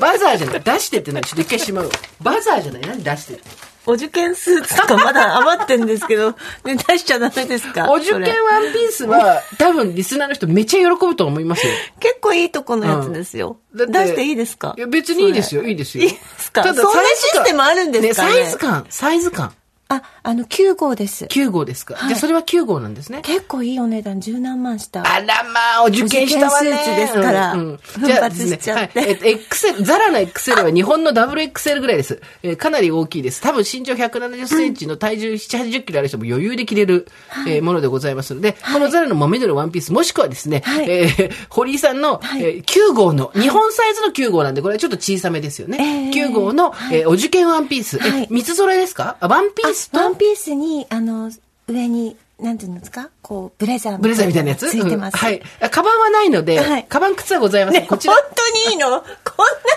[0.00, 0.60] バザーじゃない。
[0.60, 1.22] 出してってない。
[1.24, 1.90] ちょっと一回しまうわ。
[2.22, 2.82] バザーじゃない。
[2.82, 3.34] 何出して？
[3.34, 3.42] って。
[3.86, 6.32] お受験スーツとかまだ余ってんですけど、
[6.64, 7.90] ね、出しちゃダメですか？
[7.90, 11.72] お受験ワンピースは、多分リスナーの人めっちゃ喜ぶと思いますよ。
[11.98, 13.58] 結構いいとこのやつですよ。
[13.74, 14.74] だって出していいですか？
[14.76, 16.04] いや、別にいいですよ、いいですよ。
[16.04, 16.62] いいですか？
[16.62, 19.52] そんなシステムあるんですかねサイズ感、サイズ感。
[19.92, 21.24] あ、あの、9号です。
[21.26, 21.94] 9号ですか。
[21.94, 23.20] はいじゃあそれは9号なんですね。
[23.22, 25.02] 結構いいお値段、十何万した。
[25.02, 26.70] あらまあ、お受験したわね。
[26.72, 29.10] スーツですからうんうん奮じゃあ発しちゃってねはい。
[29.10, 32.20] えっと、XL、ザラの XL は日本の WXL ぐらいです。
[32.42, 33.40] えーかなり大きいです。
[33.40, 37.06] 多分身長170センチの体重7、80キロある人も余裕で着れる、
[37.48, 45.78] えーものでございますので、このザラの豆のワンピース、もしくはですね、はいえー堀井さんの、えー9号の、日本サイズの9号なんで、これはちょっと小さめですよね。
[45.80, 47.98] えー9号の、えーお受験ワンピース。
[47.98, 49.16] はいえ、三つ揃えですか？
[49.20, 51.30] あワンピースとあワンピースに、あの、
[51.66, 53.10] 上に、なんていうんですか？
[53.22, 54.70] こう、ブレザーブレザーみたいなやつ？
[54.70, 55.14] ついてます。
[55.14, 55.42] うんはい。
[55.60, 57.82] あカバンはないので、はいカバン靴はございません。
[57.82, 58.22] ね、こちら本。
[58.34, 58.88] 当にいいの？
[58.90, 59.02] こん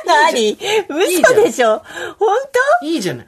[0.07, 0.57] なのあり？
[0.89, 1.81] 嘘でしょ？
[2.19, 2.29] 本
[2.83, 3.27] いいじゃない。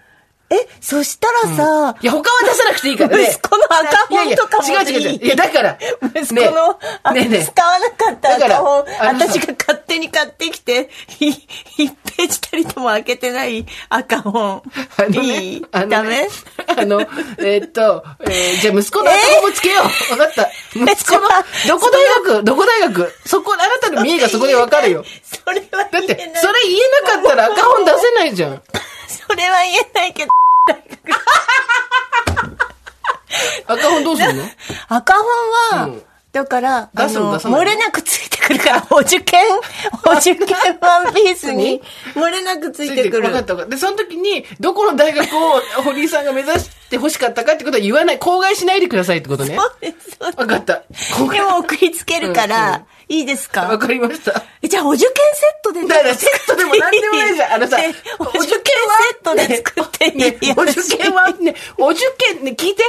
[0.50, 3.24] 当え、そしたらさ、いや、他は出さなくていいからね。
[3.32, 5.26] 息子の赤本とかもいやいや違う違う違う。
[5.26, 5.78] いや、だから。
[6.16, 11.30] 息子の、あねえねえ使わなかった赤本、私が勝手に買ってきて、ひ
[11.78, 14.62] 一ページたりとも開けてない赤本。
[14.98, 16.30] あのねいい、あのねダメ？
[16.78, 20.12] あの、えーっと、えーじゃあ息子の赤本もつけよう。
[20.12, 20.50] わかった。
[20.74, 21.22] 息子の、
[21.68, 22.44] どこ大学？
[22.44, 23.12] どこ大学？
[23.26, 25.04] そこ、あなたの見えがそこでわかるよ。
[25.24, 28.62] それはだって言えない。、それ言えなかったら赤本出せないじゃん。
[29.08, 30.32] それは言えないけど。
[33.68, 34.44] 赤本どうするの？
[34.90, 36.04] 赤本は、うん
[36.36, 39.40] だから、あの漏れなくついてくるから、お受験、
[40.06, 40.48] お受験
[40.82, 41.82] ワンピースに、
[42.14, 43.30] 漏れなくついてくる。
[43.30, 43.66] 分かった。
[43.66, 48.20] で、その時に、どこの大学を 堀井さんが目指して欲しかったかってことは言わない。
[48.20, 49.56] 口外しないでくださいってことね。
[49.56, 50.82] そうですそうです分かった。
[51.16, 53.62] 口 でも送りつけるから、いいですか？
[53.62, 54.44] わかりました。
[54.62, 57.54] えじゃあ、お受験セットでだからセットでも何でもないじゃん。
[57.54, 58.52] あのさね、お受験セ
[59.22, 62.84] ットで作っていいね、お受験はね、お受験ね、聞いて。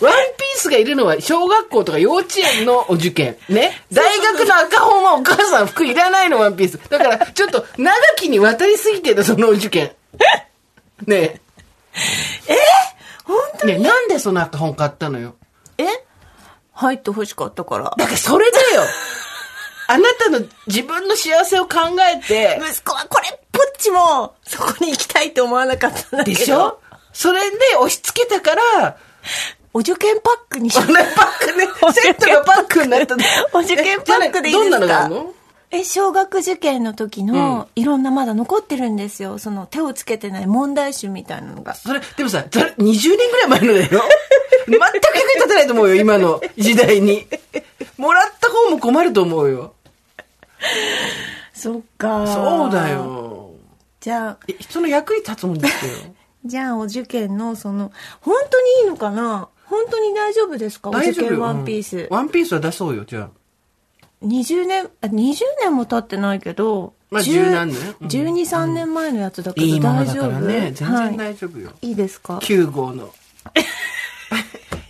[0.00, 2.28] ワンピースがいるのは小学校とか幼稚
[2.58, 3.36] 園のお受験。
[3.48, 3.72] ね。
[3.92, 6.78] 大学の赤本はお母さん服いらないの、ワンピース。
[6.88, 9.92] だから、ちょっと長きに渡りすぎてる、そのお受験。
[11.06, 11.40] ね
[13.24, 13.78] 本当え。
[13.78, 15.36] ねえなんでその赤本買ったのよ。
[15.78, 15.86] え？
[16.72, 17.94] 入って欲しかったから。
[17.96, 18.82] だからそれだよ。
[19.88, 21.78] あなたの自分の幸せを考
[22.14, 26.38] えて、息子はこれっぽっちも、そこに行きたいと思わなかったんだけど。
[26.38, 26.80] でしょ？
[27.12, 28.96] それで押し付けたから、
[29.74, 31.06] お受験パックにしこのパッ
[31.50, 34.60] クね、 セットがパックになったの お受験パックでいいですか？
[34.60, 35.34] えどんなのがあるの？
[35.70, 39.38] え、小学受験の時の、いろんなまだ残ってるんですよ。
[39.38, 41.74] その手をつけてない問題集みたいなのが。
[41.74, 43.88] それ、でもさ、それ20年ぐらい前のだよ。
[44.68, 47.26] 全く役に立てないと思うよ、今の時代に。
[47.96, 49.72] もらった方も困ると思うよ。
[51.54, 52.90] そっかそうだ。
[52.90, 53.50] よ。
[54.00, 55.92] じゃあ、え人の役に立つもんですよ。
[56.44, 59.48] じゃあお受験のその、本当にいいのかな？
[59.72, 60.90] 本当に大丈夫ですか？
[60.90, 61.96] お受験ワンピース。
[61.98, 63.30] うんワンピースは出そうよ、じゃあ。
[64.22, 70.28] 20年、あ、20年も経ってないけど、まあ10十何年うん12、3年前のやつだけど大丈夫？
[70.28, 70.72] からね。
[70.72, 71.72] 全然はい大丈夫よ。
[71.80, 73.12] いいですか？9号の。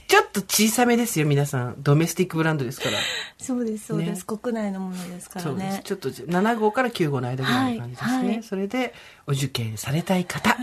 [0.09, 1.77] ちょっと小さめですよ、皆さん。
[1.79, 2.99] ドメスティックブランドですから。
[3.39, 4.19] そうです、そうです。
[4.19, 5.77] ね国内のものですからそうです。
[5.79, 5.81] ね。
[5.85, 8.17] ちょっと7号から9号の間ぐらいの感じですね。
[8.17, 8.93] はいはいそれで、
[9.27, 10.57] お受験されたい方。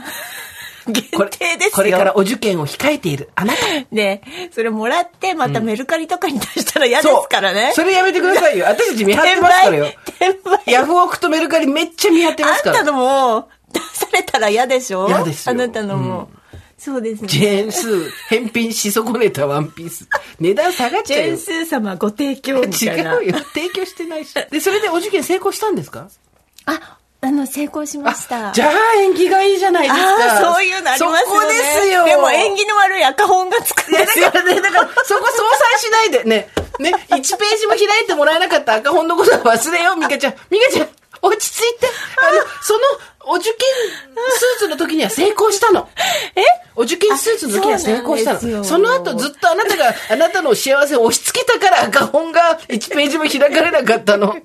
[0.92, 1.72] 限定ですよ。
[1.74, 3.60] これからお受験を控えているあなた。
[3.92, 4.22] ね
[4.52, 7.72] それもらって、またメルカリとかに出したら嫌ですからね。
[7.76, 8.66] それやめてくださいよ。
[8.70, 9.88] 私たち見張ってますからよ。
[10.66, 12.80] ヤフオクとメルカリめっちゃ見張ってますから。
[12.80, 15.08] あんたのも、出されたら嫌でしょ？
[15.08, 16.30] 嫌ですよあなたのも。
[16.78, 17.28] そうですね。
[17.28, 20.08] ジェーンスー、返品し損ねたワンピース。
[20.40, 21.38] 値段下がっちゃうよジェーン。
[21.38, 23.16] スー様ご提供みたいな。
[23.16, 23.38] 違うよ。
[23.54, 24.34] 提供してないし。
[24.50, 26.08] で、それでお受験成功したんですか？
[26.66, 28.54] あ、あの、成功しました。
[28.54, 30.46] じゃあ縁起がいいじゃないですか。
[30.46, 31.20] ああ、そういうのありますよね。
[31.26, 32.06] そこですよ。
[32.06, 34.26] でも縁起の悪い赤本がつくんいや、ですよ。
[34.26, 36.48] だからね、だから、そこ相殺しないで、ね、
[36.80, 40.34] ね、1ページも開いてもらえなかった赤本のことは忘れよう、ミカちゃん。
[40.50, 40.90] ミカちゃん、
[41.22, 41.88] 落ち着いて。
[41.88, 42.80] あの、その、
[43.26, 43.56] お受験
[44.38, 45.90] スーツの時には成功したの。
[46.36, 46.42] え？
[46.76, 48.64] お受験スーツの時には成功したの。
[48.64, 54.38] その後ずっとあなたが、あなたの幸せを押し付けたから赤本が1ページも開かれなかったの。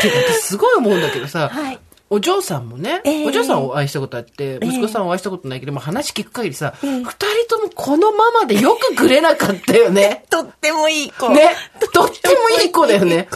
[0.00, 1.78] てか、私すごい思うんだけどさ、はい
[2.12, 7.16] お嬢さんもね、ええお嬢さんをお会いしたことあって、息子さんをお会いしたことないけど、まあ話聞く限りさ、ええ二人
[7.48, 10.24] ともこのままでよくくれなかったよね。
[10.28, 11.30] とってもいい子。
[11.30, 11.56] ね。
[11.94, 13.28] とってもいい子だよね。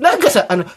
[0.00, 0.70] なんかさ、あの、いい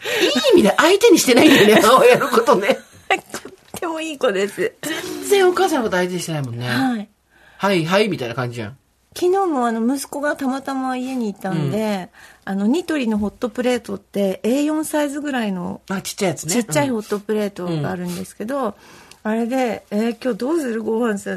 [0.52, 2.78] 意味で相手にしてないんだよね、 母親のことね。
[3.08, 4.74] とってもいい子です。
[4.82, 6.68] 全然お母さんのこと相手にしてないもんね。
[6.68, 7.10] はい。
[7.58, 8.78] はい、はい、みたいな感じじゃん。
[9.18, 12.10] 昨日もあの息子がたまたま家にいたんで、
[12.48, 16.54] あのニトリのホットプレートって A4 サイズぐらいのあ、ちっちゃいやつね。
[16.54, 16.94] ちっちゃいうん。
[16.96, 18.76] ホットプレートがあるんですけど、
[19.24, 20.84] あれで、えー今日どうする？
[20.84, 21.32] ご飯さ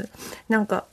[0.51, 0.85] なんか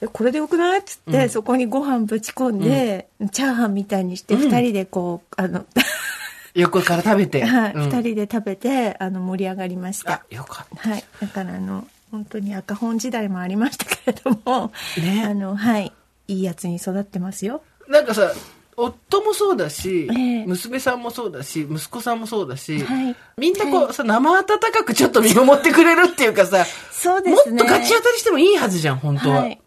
[0.00, 0.80] えこれでよくない？
[0.80, 5.66] っつって、そこにご飯ぶち込んで、チャーハンみたいにして二人でこう、あの
[6.54, 7.44] 横から食べて。
[7.44, 7.82] はい、うん。
[7.90, 10.12] 二人で食べてあの盛り上がりました。
[10.14, 10.88] あ、よかった。
[10.88, 11.04] はい。
[11.20, 15.24] だからあの本当に赤本時代もありましたけれども、ね。
[15.26, 15.92] あのはい。
[16.28, 17.62] いいやつに育ってますよ。
[17.86, 18.32] なんかさ、
[18.78, 29.40] 夫もそうだし、ええ娘さんもそうだし、息子さんもそうだし、はいみんなこう、さ、生温かくちょっと見守ってくれるっていうかさ、そうですねもっとガチ当たりしてもいいはずじゃん、本当は。
[29.40, 29.60] はい。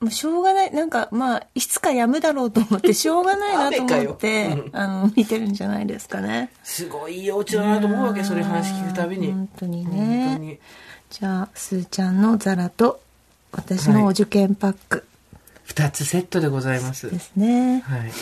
[0.00, 0.72] もうしょうがない。
[0.72, 6.50] なんか、まあ、いつかやむだろうと思って、 しょうがないなと思って あの、見てるんじゃないですかね。
[6.62, 9.32] すごいいいお家だなと思うわけ、それ話聞くたびに。
[9.32, 10.30] 本当に本ね。
[10.34, 10.58] 当に。
[11.08, 13.00] じゃあ、すーちゃんのザラと、
[13.52, 15.04] 私のお受験パック
[15.64, 17.10] 二つセットでございます。
[17.10, 17.82] ですね。
[17.86, 18.12] はい。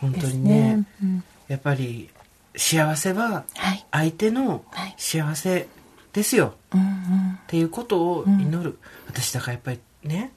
[0.00, 0.84] 本当にね、ね。
[1.02, 2.10] うんやっぱり、
[2.56, 3.86] 幸せは、はい。
[3.92, 5.68] 相手のはい幸せ
[6.12, 6.54] ですよ。
[6.74, 6.86] うんうん。
[6.86, 8.78] っていうことを祈る。
[9.06, 10.32] 私だからやっぱりね、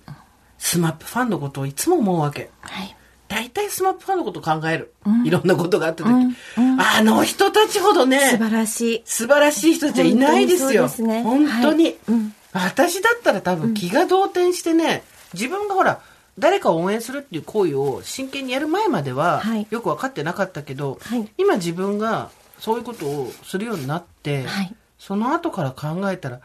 [0.57, 2.51] スマップファンのことをいつも思うわけ。
[2.61, 2.95] はい。
[3.27, 4.93] 大体スマップファンのことを考える。
[5.05, 9.01] うんいろんなことがあった時、うんうんあの人たちほどね、素晴らしい。
[9.05, 10.87] 素晴らしい人たちはいないですよ。
[10.87, 16.01] 本当にね本当に、はいうん私だったら多分気が動転してね、自分がほら、
[16.39, 26.41] 誰かを応援するっていう行為を真剣にやる前までははいよく分かってなかったけど、はい今自分がそういうことをするようになって、はいその後から考えたら、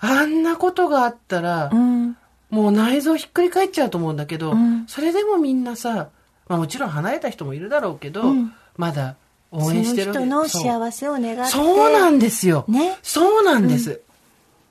[0.00, 2.16] あんなことがあったら、うん。
[2.50, 6.08] もう内臓ひっくり返っちゃうと思うんだけど、うんそれでもみんなさ、
[6.48, 9.16] まあもちろん離れた人もいるだろうけど、うんまだ
[9.50, 11.52] 応その援してる人のそう幸せを願って。
[11.52, 12.64] そうなんですよ。
[12.68, 14.00] ねそうなんです。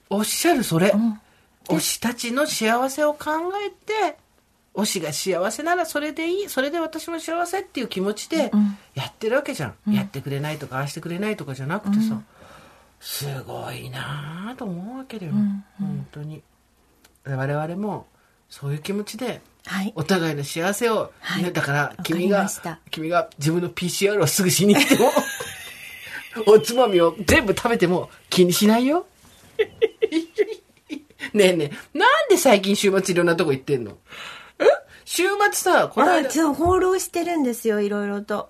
[0.09, 0.89] おっしゃるそれ。
[0.89, 1.21] ん
[1.67, 3.29] 推したちの幸せを考
[3.65, 4.17] えて、
[4.73, 6.49] 推しが幸せならそれでいい。
[6.49, 9.93] それで私も幸せっていう気持ちでうんやってるわけじゃん。
[9.93, 12.21] やってくれないとか、ああしてくれないとかじゃなくてさ、
[12.99, 15.33] すごいなぁと思うわけだよ。
[15.33, 16.41] ん本当に。
[17.25, 18.07] 我々も
[18.49, 19.93] そういう気持ちで、はい。
[19.95, 22.47] お互いの幸せを、はいねだから君が
[22.89, 25.11] 君が自分の PCR をすぐしに行っても
[26.47, 29.05] おつまみを全部食べても気にしないよ
[31.33, 33.91] ねえねえなんで最近週末いろんなとこ行ってんの？
[33.91, 33.95] え
[35.13, 38.47] 週末さこのあ、間そう、放浪してるんですよ、いろいろと。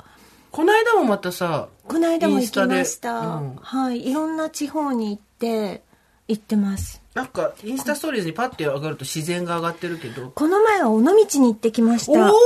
[0.52, 3.20] この間もまたさこの間も行きました。
[3.20, 4.08] うんはい。
[4.08, 5.82] いろんな地方に行って、
[6.28, 7.02] 行ってます。
[7.16, 12.32] なんかインスタストーリーズにパッて上がると自然が上がってるけどこの前は尾道に行ってきました。
[12.32, 12.38] おお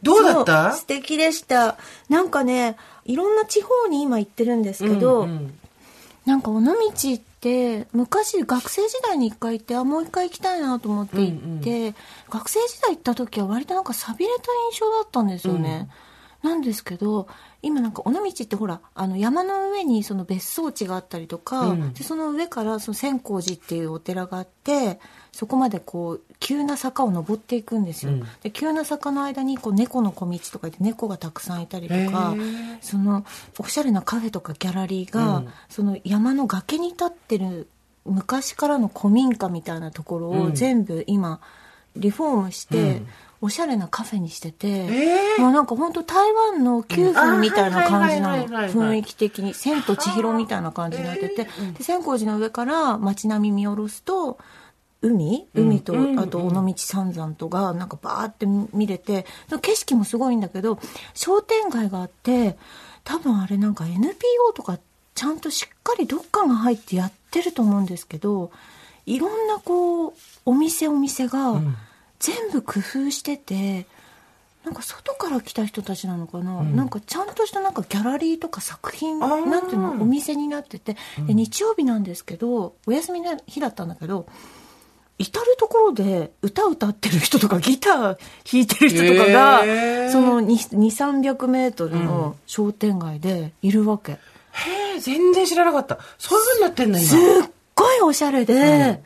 [0.00, 0.72] どうだった？
[0.74, 1.76] 素敵でした。
[2.08, 5.58] なんかね、いろんな地方に今行ってるんですけど、うんうん
[6.24, 7.22] なんか尾道って
[7.92, 11.94] 昔学生時代に一回行ってあもう一回行きたいなと思って行って、
[12.28, 15.88] 学生時代行った時は割となんか寂れた印象だったんですよね、
[16.42, 17.28] なんですけど
[17.62, 21.92] 今なんか尾道ってほらあの山の上にその別荘地があったりとか、うん。
[21.92, 24.98] でその上からその千光寺っていうお寺があって
[25.32, 28.26] そこまでこう急な坂を登っていくんですよ、うん。
[28.42, 32.34] で急な坂の間にこう猫の小道とか言って猫がたくさんいたりとか
[32.80, 33.24] その
[33.58, 35.48] おしゃれなカフェとかギャラリーが、うん。
[35.68, 37.68] その山の崖に立ってる
[38.04, 40.54] 昔からの古民家みたいなところをうん。
[40.54, 41.40] 全部今
[41.96, 43.06] リフォームして、うん。
[43.42, 45.40] おしゃれなカフェにしてて、えー。
[45.40, 54.36] もうなんか本当台湾の9分みたいな感じなの雰囲気的に「千と千尋」みたいな感じになってて、で千光寺の上から街並み見下ろすと
[55.02, 55.46] 海？
[55.54, 56.18] 海と、うん。
[56.18, 59.26] あと尾道三山とがなんかバーって見れて
[59.62, 60.78] 景色もすごいんだけど
[61.14, 62.56] 商店街があって
[63.04, 64.12] 多分あれなんか NPO
[64.54, 64.78] とか
[65.14, 68.50] ちゃんとしっかりどっかが入ってやってると思うんですけど
[69.06, 70.12] いろんなこう
[70.44, 71.76] お店お店がん。
[72.22, 73.86] 全部工夫してて、
[74.62, 79.92] なんか外から来た人たちなのかな、なんかちゃんとしたなんかギャラリーとか作品なんていうの？
[79.92, 84.26] お店になってて、で日曜日なんですけどお休みの日だったんだけど
[85.20, 88.18] 至る所で歌歌ってる人とかギター弾
[88.54, 94.16] いてる人とかが、へーその2300メートルの商店街でいるわけ、へ
[94.96, 95.98] え、全然知らなかった。
[96.16, 97.44] そういう風になってんだ、す今。
[97.44, 99.02] っごいおしゃれで、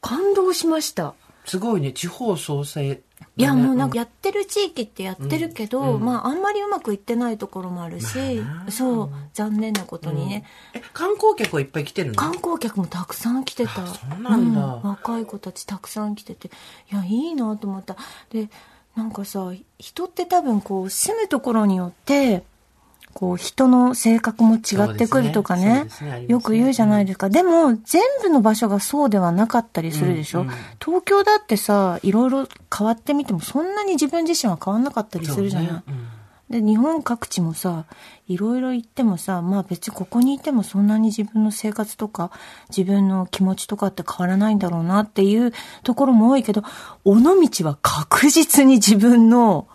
[0.00, 3.00] 感動しましたすごいね、地方創生。
[3.36, 10.44] いや、もうなんか、かやってる地域ってやってるけど、まああんまりうまくいってないところもあるし、そう、残念なことにね、
[10.74, 12.16] え、観光客はいっぱい来てるの？
[12.16, 13.86] 観光客もたくさん来てた。
[13.86, 14.60] そうなんだ。
[14.82, 16.48] 若い子たちたくさん来てて、
[16.90, 17.96] いや、いいなと思った。
[18.30, 18.48] で、
[18.94, 22.44] なんかさ、人って多分こう、住むところによって、
[23.14, 26.20] こう、人の性格も違ってくるとかねね。
[26.20, 26.26] ね。
[26.28, 27.30] よく言うじゃないですか。
[27.30, 30.44] でも、全部の場所がそうではなかったりするでしょ、
[30.84, 32.46] 東京だってさ、いろいろ
[32.76, 35.82] 変わってみても、そんなに自分自身は変わんなかったりするじゃない、ね。
[35.88, 36.08] うん。
[36.52, 37.86] で日本各地もさ
[38.28, 42.30] いろいろ行ってもさまあ別にここにいてもそんなに自分の生活とか
[42.68, 45.52] 自分の気持ちとかって変わらないんだろうなっていう
[45.82, 46.62] ところも多いけど
[47.04, 49.66] 尾道は確実に自分の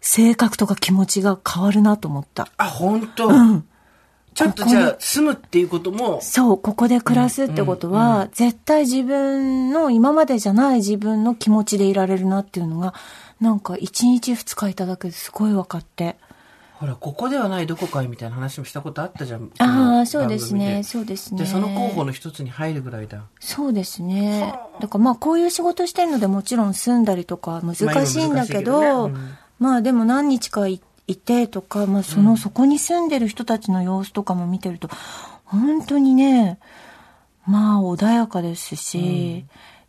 [0.00, 2.48] 性格とか気持ちが変わるなと思った。
[2.56, 3.66] あ、本当、うん
[4.32, 12.94] ちょっとじゃあ、住むっていうことも、そう、ここで暮らすってことは、絶対自分の今までじゃない自分の気持ちでいられるなっていうのが、
[13.40, 16.16] なんか一日二日いただけですごい分かって。
[16.74, 19.50] ほら、ここではないどこかへみたいな話もしたことあったじゃん。
[19.58, 21.40] ああ、そうですね、そうですね。
[21.40, 23.24] で、その候補の一つに入るぐらいだ。
[23.40, 24.54] そうですね。
[24.80, 27.74] だからまあこういう仕事してるのでもちろん住んだりとか難
[28.06, 34.88] しいんだけど、まあまあでも何日かいいてとか、まあその、そこに住んでる人たちの様子とかも見てると、
[35.44, 36.58] 本当にね、
[37.46, 39.44] まあ穏やかですし、い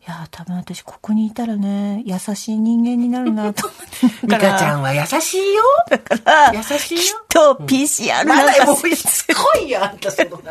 [0.06, 4.26] や、多分私ここにいたらね、優しい人間になるなと思って。
[4.26, 5.62] ミカちゃんは優しいよ。
[5.88, 10.44] だから、優しいよきっと PCR まなんかだもうすごいよ、あんたその話。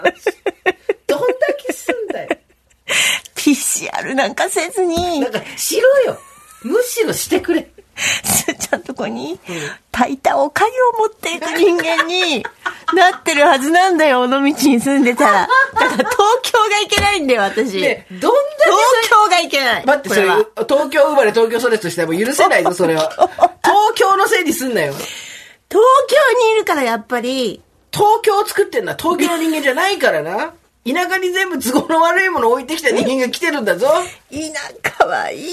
[1.06, 1.26] どんだ
[1.64, 2.30] けすんだよ。
[3.36, 6.20] PCR なんかせずにな、んか、しろよ。
[6.64, 7.70] むしろしてくれ。
[8.24, 9.40] す ーちゃんとこに、
[9.92, 12.44] 炊いたおかゆを持っていく人間に
[12.94, 15.48] なってるはずなんだよ、尾道に住んでたら。
[15.74, 16.08] だから東
[16.42, 17.80] 京がいけないんだよ、私。
[17.82, 19.86] ね、どんだけ東京がいけない。
[19.86, 20.28] 待って、それ
[20.68, 23.10] 東京生まれ東京育ちとしてはもう許せないぞ、それは。
[23.64, 24.94] 東京のせいにすんなよ。
[25.70, 27.62] 東京にいるからやっぱり、
[27.94, 30.54] 東京を作ってんのは東京の人間じゃないからな。
[30.84, 33.88] 田舎に全部都合の悪いものを置いてきた人間が来てるんだぞ。
[34.32, 35.50] 田舎はいい。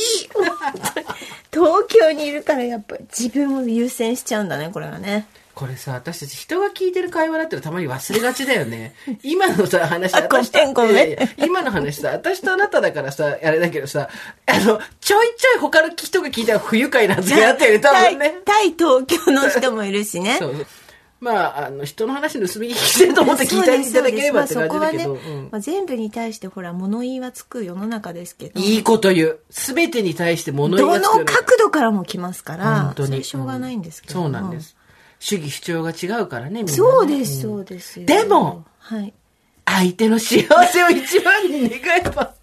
[1.53, 5.27] 東京にいるからやっぱり自分を優先しちゃうんだね、これはね。
[5.59, 8.95] これさ、私たち人が聞いてる会話だったらたまに忘れがちだよね。
[9.25, 14.09] 今のさ、話、あごめん私とごめんいやいや今の話さ、私とあなただからさ、あれだけどさ、
[14.47, 18.37] あの、ちょいちょい他の人が聞いたら不愉快な発言あったよね、多分ね。
[18.45, 20.37] 対対東京の人もいるしね。
[20.41, 20.67] そう。
[21.21, 25.11] まあ、あの、人の話盗み聞きしてると思って聞いていただければって感じだけど。
[25.11, 25.49] まあそこはねうん。
[25.51, 28.61] まあ、全部に対してほら物言いはつく世の中ですけど。
[28.61, 29.39] いいこと言う。
[29.51, 33.09] すべてに対して物言いどがつくよねの角度からも来ますから本当に。
[33.09, 34.77] それしょうがないんですけど、そうなんです。
[35.19, 36.73] 主義主張が違うからね、みんなね。
[36.73, 38.01] そうですそうです。
[38.01, 39.13] よでもはい。
[39.65, 42.35] 相手の幸せを一番に願えば。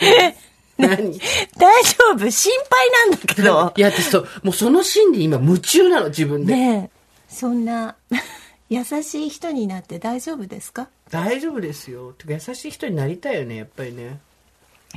[0.78, 1.14] 何？
[1.14, 1.20] い
[1.58, 2.30] 大丈夫？
[2.30, 3.72] 心配なんだけど。
[3.76, 6.54] や、私そう、もうその心理今夢中なの、自分で。
[6.54, 6.99] ねえ
[7.30, 7.96] そんな
[8.68, 10.88] 優しい人になって大丈夫ですか？
[11.10, 12.12] 大丈夫ですよ。
[12.12, 14.18] てか優しい人になりたいよね、やっぱりね。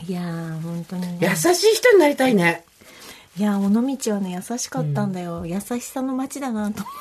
[0.07, 2.63] いやー本当にね優しい人になりたいね。
[3.37, 6.95] いや尾道はね優しかったんだよ、優しさの街だなと思っ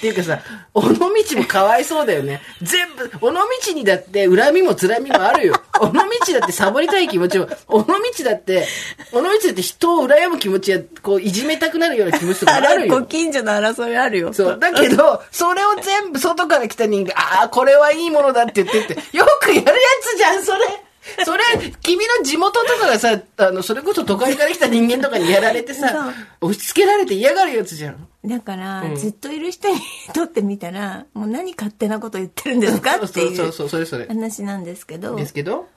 [0.00, 0.40] ていうかさ、
[0.74, 2.42] 尾道もかわいそうだよね。
[2.60, 3.40] 全部、尾道
[3.74, 5.54] にだって恨みもつらみもあるよ。
[5.80, 8.66] 尾道だってサボりたい気持ちも、尾道だって、
[9.12, 13.02] 尾道だって人を羨む気持ちや、こう、いじめたくなるような気持ちとかあるごよ。
[13.04, 14.58] 近所の争いあるよそう。
[14.58, 19.72] だけど、それを全部外から来た人間、ああ、これはいいものだって言ってって、よくやるや
[20.02, 20.60] つじゃん、それ。
[21.24, 21.42] それ、
[21.80, 28.08] 君の地元とかがさ、あの、それこそ都会から来た人間とかにやられてさ、押し付けられて嫌がるやつじゃん。
[28.24, 28.96] だから、うん。
[28.96, 29.80] ずっといる人に
[30.12, 33.66] とってみたらもう何勝手なこと言ってるんですかっていそうそうそう。
[33.66, 34.06] う、それそれ。
[34.06, 35.16] 話なんですけど。
[35.16, 35.68] ですけど、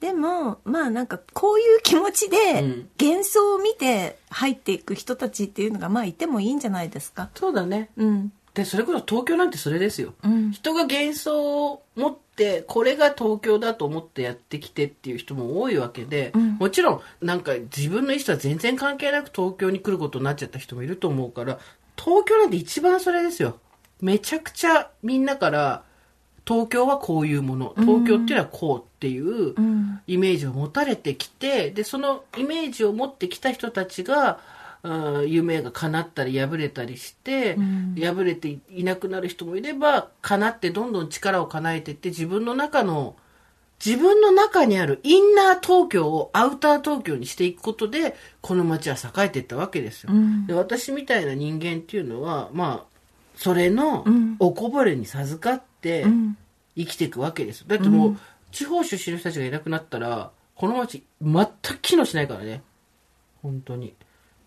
[0.00, 2.88] でもまあなんかこういう気持ちでん。
[3.00, 7.30] 幻想を見て入っていく人たちっていうのがまあいてもいいんじゃないですか。
[7.36, 7.90] そうだね。
[7.96, 8.32] うん。
[8.54, 10.14] で、それこそ東京なんてそれですよ。
[10.24, 10.52] うん。
[10.52, 12.23] 人が幻想を持って、
[12.66, 16.56] これが東京だと思ってやってきてっていう人も多いわけで、ん。
[16.56, 21.58] もちろん、なんか自分の意思とは全然関係なく東京に来ることになっちゃった人もいると思うから、
[21.96, 23.58] 東京なんて一番それですよ。
[24.00, 25.84] めちゃくちゃみんなから、
[26.46, 30.00] 東京はこういうもの、東京っていうのはこうっていううん。
[30.06, 34.40] イメージを持たれてきて、で、そのイメージを持ってきた人たちが、
[34.84, 37.56] うん夢が叶ったり破れたりして、
[37.96, 43.16] 破れていなくなる人もいれば叶ってどんどん力を叶えていって自分の中の
[43.84, 50.12] 自分の中にあるインナー東京をアウター東京にしていくことでこの街は栄えていったわけですよ、
[50.46, 52.94] で私みたいな人間っていうのはまあ
[53.36, 54.04] それの
[54.38, 56.04] おこぼれに授かって
[56.76, 57.60] 生きていくわけです。
[57.60, 58.16] よだってもう、
[58.52, 62.62] 地方出身の人たちがいなくなったらこの街全く機能しないからね。
[63.42, 63.94] 本当に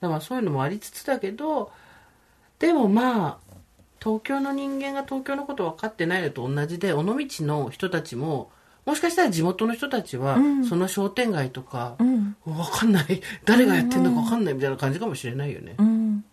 [0.01, 1.71] だからそういうのもありつつだけど
[2.59, 3.37] でもまあ
[3.99, 8.51] 東京の人間が東京のこと分かってないのと同じで尾道の人たちも
[8.85, 10.39] もしかしたら地元の人たちは、
[10.69, 12.35] その商店街とか、分
[12.71, 13.21] かんない。
[13.43, 16.23] 誰がやってんのか分かんないみたいな感じかもしれないよね、うん。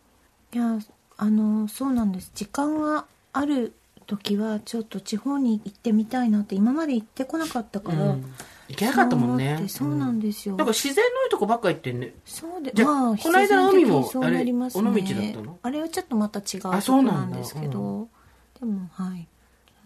[0.52, 0.78] いや
[1.16, 2.30] あのそうなんです。
[2.32, 3.72] 時間がある
[4.06, 8.34] 時はちょっと地方に行ってみたいなって今まで行ってこなかったから、うん
[8.68, 9.64] 行けなかったもんね。
[9.68, 12.14] そうなんですよ、なんか自然のいいとこばっか行ってんね。
[12.24, 14.88] そうでじゃあまあこの間の海も必然的にそうなりますね。
[14.88, 15.58] あれ尾道だったの？
[15.62, 18.08] あれはちょっとまた違うとあこそうなんですけど。
[18.58, 19.28] でもはい。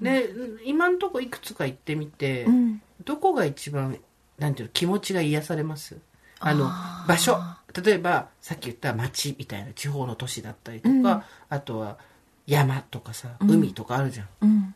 [0.00, 0.30] で
[0.64, 2.82] 今んとこいくつか行ってみて、うん。
[3.04, 3.98] どこが一番
[4.38, 5.96] なんていうの気持ちが癒されます？
[6.38, 6.70] あの
[7.08, 7.36] 場所。
[7.84, 11.22] 例えばさっき言った町みたいな地方の都市だったりとか、うん。
[11.48, 11.98] あとは
[12.46, 13.50] 山とかさ、うん。
[13.50, 14.28] 海とかあるじゃん。
[14.42, 14.74] うん。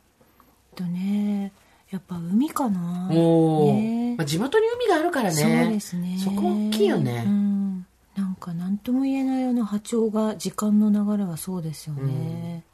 [0.74, 1.52] とね
[1.92, 3.10] やっぱ海かな。
[3.12, 4.16] おお、ね。
[4.16, 5.34] まあ、地元に海があるからね。
[5.34, 6.18] そうですね。
[6.18, 7.86] そこ大きいよね、うん、
[8.16, 12.64] なんか何とも言えないような波長が時間の流れはそうですよね、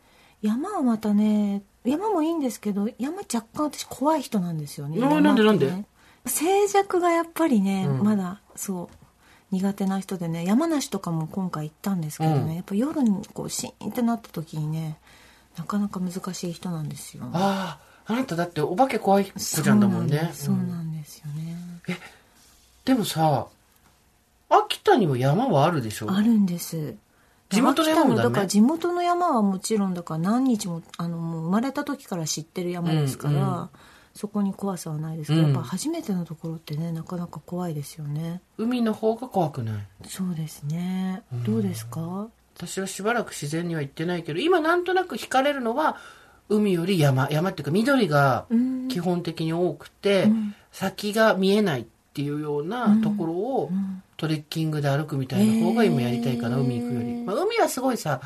[0.40, 5.00] 山はまたね山もいいんですけど山若干私怖い人なんですよね。
[5.00, 5.72] ねなんでなんで？
[6.26, 8.04] 静寂がやっぱりね、うん。
[8.04, 8.96] まだそう
[9.50, 12.54] 苦手な人でね山梨とかも今回行ったんですけどね、うん。
[12.54, 14.98] やっぱ夜にこうシーンってなった時にね
[15.56, 17.24] なかなか難しい人なんですよ。
[17.32, 20.30] あああなただってお化け怖い子ちゃんだもんね。
[20.32, 21.56] そうなんですよね、
[22.84, 23.46] でもさ
[24.48, 26.10] 秋田にも山はあるでしょ？
[26.10, 26.94] あるんです。
[27.50, 28.28] 地元の山もだね。
[28.30, 33.68] だから地元の山はもちろんだから何日もあのもう生まれた時から知ってる山ですから、うんうん。
[34.14, 35.52] そこに怖さはないですけど、うん。
[35.52, 38.40] やっぱ初めてのところってねなかなか怖いですよね。
[38.56, 39.84] 海の方が怖くない？
[40.06, 41.22] そうですね。
[41.44, 42.28] どうですか？
[42.56, 45.96] 私はしばらく自然には行ってないけど今なんとなく惹かれるのは
[46.48, 47.28] 海より山。
[47.30, 48.88] 山っていうか緑がうん。
[48.88, 50.54] 基本的に多くて、うん。
[50.72, 51.84] 先が見えないっ
[52.14, 53.70] ていうようなところを
[54.16, 58.20] トレッキングで歩くみたいな方が今やりたいかな、海行くより、まあ、海はすごいさ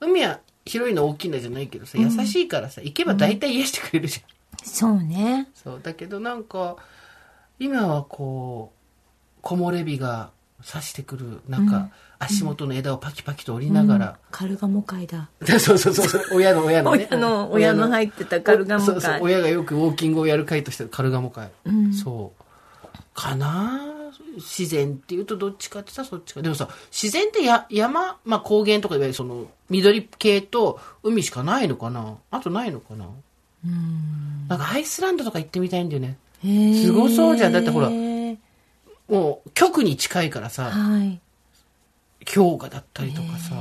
[0.00, 5.48] 海は広いの大きいのじゃないけどさ優しいからさ行けば大体癒してくれるじゃん、そうね。
[5.54, 5.80] そう。
[5.82, 6.76] だけどなんか
[7.58, 8.72] 今はこ
[9.38, 10.30] う木漏れ日が
[10.62, 16.22] 差してくる中、足元の枝をパキパキと折りながら、カルガモ会だ そうそうそうそう。
[16.34, 17.08] 親の親のね。
[17.12, 21.92] 親の親の入ってたカルガモ会そうそう親がよくウォーキングをやる会としてカルガモ会、うん。
[21.92, 22.42] そう。
[23.14, 23.80] かな？
[24.36, 26.42] 自然っていうとどっちかってさそっちか。
[26.42, 32.16] でもさ自然ってや山、まあ、高原とかいわゆるその緑系と海しかないのかな？
[32.30, 33.06] あとないのかな？
[33.64, 34.48] うん。
[34.48, 36.18] なんかアイスランドとか行ってみたいんだよね。
[36.42, 37.52] すごそうじゃん。
[37.52, 37.88] だってほら
[39.08, 41.20] もう極に近いからさはい。
[42.34, 43.54] 氷河だったりとかさ。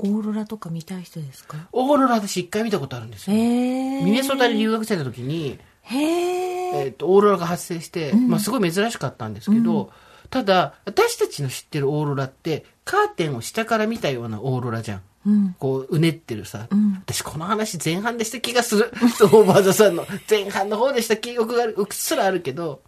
[0.00, 1.56] オーロラとか見たい人ですか？
[1.72, 9.90] オーロラ私一回見たことあるんですよ、ミネソタで留学してた時にへええー、とオーロラが発生して、まあ、すごい珍しかったんですけど、
[10.30, 15.02] ただ私たちの知ってるオーロラってカーテンを下から見たようなオーロラじゃん。
[15.26, 15.56] うん。
[15.58, 17.02] こううねってるさ、ん。
[17.04, 18.92] 私この話前半でした気がする。
[18.94, 22.82] オーバーザさんの前半の方でした記憶があるうっすらあるけど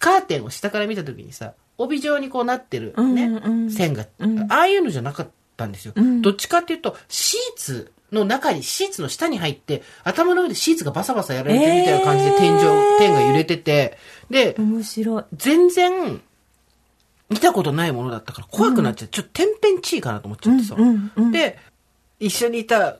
[0.00, 3.44] カーテンを下から見た時にさ帯状にこうなってるね、うんうん。
[3.44, 3.70] うん。
[3.70, 4.06] 線が、
[4.48, 12.98] ああいうのじゃなかったんですよ、どっちかっていうとシーツの中にシーツの下に入って頭の上でシーツがバサバサやられてるみたいな感じで天井、えー。
[12.98, 13.96] 天が揺れてて
[14.28, 15.24] で面白い。
[15.36, 16.20] 全然
[17.28, 21.30] 見たことないものだったから怖くなっちゃって、ちょっと天変地異かなと思っちゃってさ、うんうんうん。
[21.32, 21.58] で
[22.18, 22.98] 一緒にいた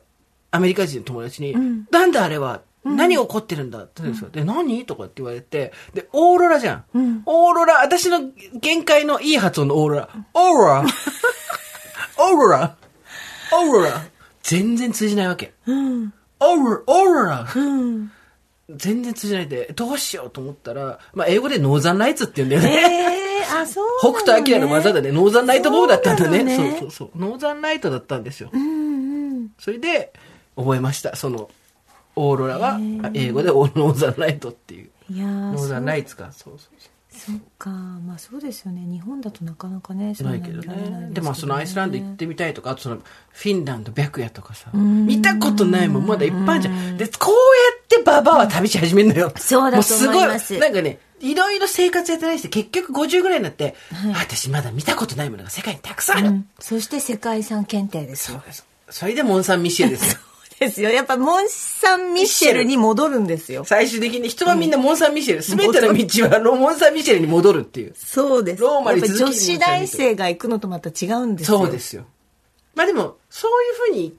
[0.51, 2.61] アメリカ人の友達に「んなんだあれは？
[2.83, 4.85] 何が起こってるんだ?」って言うんですよ、で何？
[4.85, 7.23] とかって言われてでオーロラじゃん、うん。
[7.25, 8.21] オーロラ私の
[8.55, 10.09] 限界のいい発音のオーロラ。
[10.33, 10.85] オーロラ。
[12.17, 12.75] オーロラ。
[13.53, 14.03] オーロラ。
[14.43, 15.53] 全然通じないわけ。
[15.65, 16.13] うん。
[16.39, 17.47] オーロラオーロラ。
[17.55, 18.11] うん。
[18.75, 25.11] 全然通じないでどうしようと思ったら、まあ、英語でノーザンライツって言うんだよね、ええあそうね、北斗晶の技だね。
[25.11, 26.39] ノーザンライトボールだったんだね。
[26.39, 26.71] そうね。
[26.71, 27.19] そうそうそう。
[27.19, 28.49] ノーザンライトだったんですよ。
[28.53, 28.63] うんう
[29.41, 29.49] ん。
[29.59, 30.13] それで、
[30.55, 31.15] 覚えました。
[31.15, 31.49] その、
[32.15, 32.79] オーロラは、
[33.13, 34.89] 英語でオノーザンライトっていう。
[35.09, 36.31] いやーノーザンライツツか。
[36.31, 40.15] そうそうそそっかまあそうですよね日本だとなかなかねう。
[40.15, 41.07] そうないけどね。
[41.09, 42.97] すでもそのアイスランド行ってみたいとか、あとその、
[43.29, 44.71] フィンランド、白夜とかさ。
[44.75, 46.07] ん見たことないもん。
[46.07, 46.97] まだいっぱいじゃん。
[46.97, 49.33] で、こうやってババアは旅し始めるのよ。
[49.35, 53.75] そうだと思いますすごい、なんかね、いろいろ生活やってないして、結局50ぐらいになって、
[54.15, 56.27] 私まだ見たことないものが世界にたくさんある。
[56.29, 58.41] うんそして世界遺産検定ですよ。
[58.89, 60.19] それでモン・サン・ミシェルですよ。
[60.61, 60.91] ですよ。
[60.91, 63.63] やっぱモン・サン・ミシェルに戻るんですよ。
[63.65, 65.41] 最終的に人はみんなモン・サン・ミシェル。
[65.41, 67.93] すべての道はロモン・サン・ミシェルに戻るっていう。
[67.95, 68.61] そうです。
[68.61, 71.57] ローマにやっぱ続き女子大生が行くのとまた違うんですよ。
[71.57, 72.05] そうですよ。
[72.75, 74.13] まあでも、そういうふうに言っ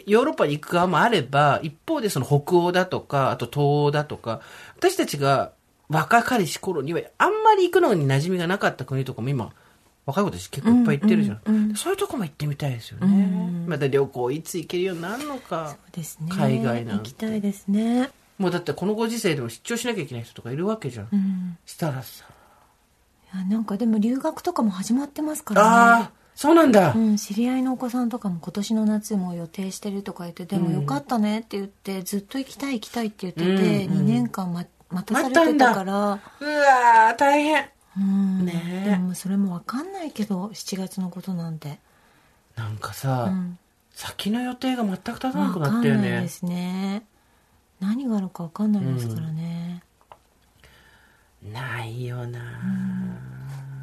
[0.00, 4.40] て、ヨーロッパに行く側もあれば、一方でその北欧だとか、あと東欧だとか、
[4.78, 5.52] 私たちが
[5.90, 9.52] 若かりし頃には、あんまり行くのに馴染みがなかった国とかも今、
[10.04, 11.74] 若い子たち結構いっぱい行ってるじゃん。
[11.76, 13.66] そういうとこも行ってみたいですよね。
[13.66, 15.68] また旅行いつ行けるようになるのか。
[15.70, 16.28] そうですね。
[16.30, 18.10] 海外なんて行きたいですね。
[18.38, 21.08] もうだってこのご時世でも出張しなきゃいけない人とかいるわけじゃん。
[21.12, 21.58] うん。
[21.66, 22.24] したらさ。
[23.34, 26.92] いやなんかでも留学とかも始まってますからああ、そうなんだ。
[26.94, 37.70] うん、知り合いのお子さんとかも今年の夏も予定してるとか言って、でもよかったねって言って、ずっと行きたい行きたいって言ってて、うん2年間ま待たされてたから、うわー、大変。
[37.96, 41.78] うん、ねえでもそれもわかんないけど、7月のことなんて。
[42.56, 43.58] なんかさ、うん
[43.94, 46.10] 先の予定が全く立たなくなんったよね。
[46.10, 47.04] ないですね。
[47.80, 49.82] 何があるかわかんないですからね。
[51.42, 52.38] ないよな、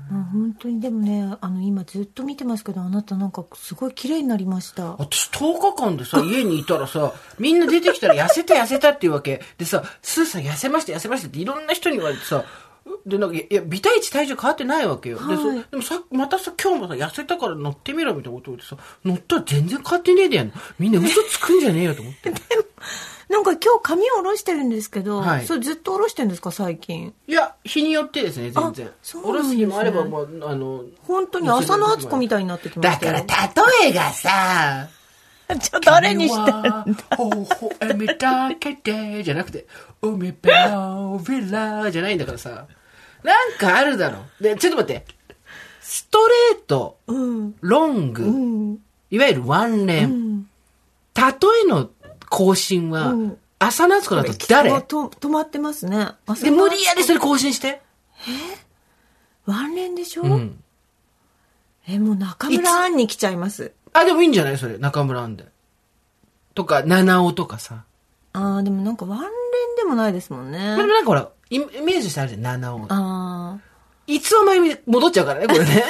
[0.10, 4.95] まあ、本当にでもね、あの今ずっと見てますけど、あなたなんかすごい綺麗になりました。
[4.97, 9.41] 私10日間でさ、家にいたらさ、みんな出てきたら痩せた痩せたっていうわけ。
[9.57, 12.45] でさ、スーさん痩せました痩せましたっていろんな人に言われてさ、
[13.06, 15.18] で、なんか、いや、微体値体重変わってないわけよ。
[15.18, 20.54] でそはいでもさ、またさ、今日もさ、痩せたから乗ってみろみたいなこと言ってさ、乗ったら全然変わってねえでやんの。
[20.78, 22.32] みんな嘘つくんじゃねえよと思って。
[23.30, 27.14] なんか今日髪を下ろしてるんですけど、はいそれずっと下ろしてるんですか、最近？
[27.28, 28.90] いや、日によってですね、全然あ。
[29.04, 33.24] そうおろなんです日もあれば、もう、あの、本当に浅野敦子みたいになってきまだしたよ。
[33.24, 34.88] から、例えがさ、
[35.50, 36.86] じゃあ誰にしてるんだ？
[36.88, 36.96] 微
[37.80, 39.68] 笑みだけで、じゃなくて、
[40.02, 42.66] 海ペラビラじゃないんだからさ。
[43.24, 44.24] なんかあるだろ。
[44.42, 45.06] で、ちょっと待って。
[45.82, 46.20] スト
[46.52, 47.56] レート、うん。
[47.62, 48.80] ロング、うん。
[49.10, 50.44] いわゆるワンレン。
[50.44, 51.24] 例
[51.66, 51.90] えの
[52.30, 54.72] 更新は、うん浅野敦子だと誰？
[54.72, 56.12] あと止まってますね。
[56.42, 57.82] で、無理やりそれ更新して。
[59.46, 60.64] ワンレンでしょ、うん。
[61.86, 63.74] え、もう中村アンに来ちゃいます。
[63.92, 64.58] あ、でもいいんじゃない？
[64.58, 64.78] それ。
[64.78, 65.44] 中村アンで。
[66.54, 67.84] とか、七尾とかさ。
[68.34, 69.30] ああ、でもなんかワンレン
[69.78, 70.58] でもないですもんね。
[70.60, 72.86] まあでもなんかほら、イメージしてあるじゃん、七尾。
[72.90, 73.58] あ
[74.08, 75.84] いつはまゆみ戻っちゃうからね、これね。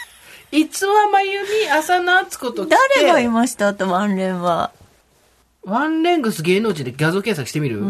[0.52, 3.68] いつはまゆみ、浅野敦子と誰がいました？
[3.70, 4.70] ってワンレンは。
[5.64, 7.82] ワンレングス芸能人で画像検索してみる、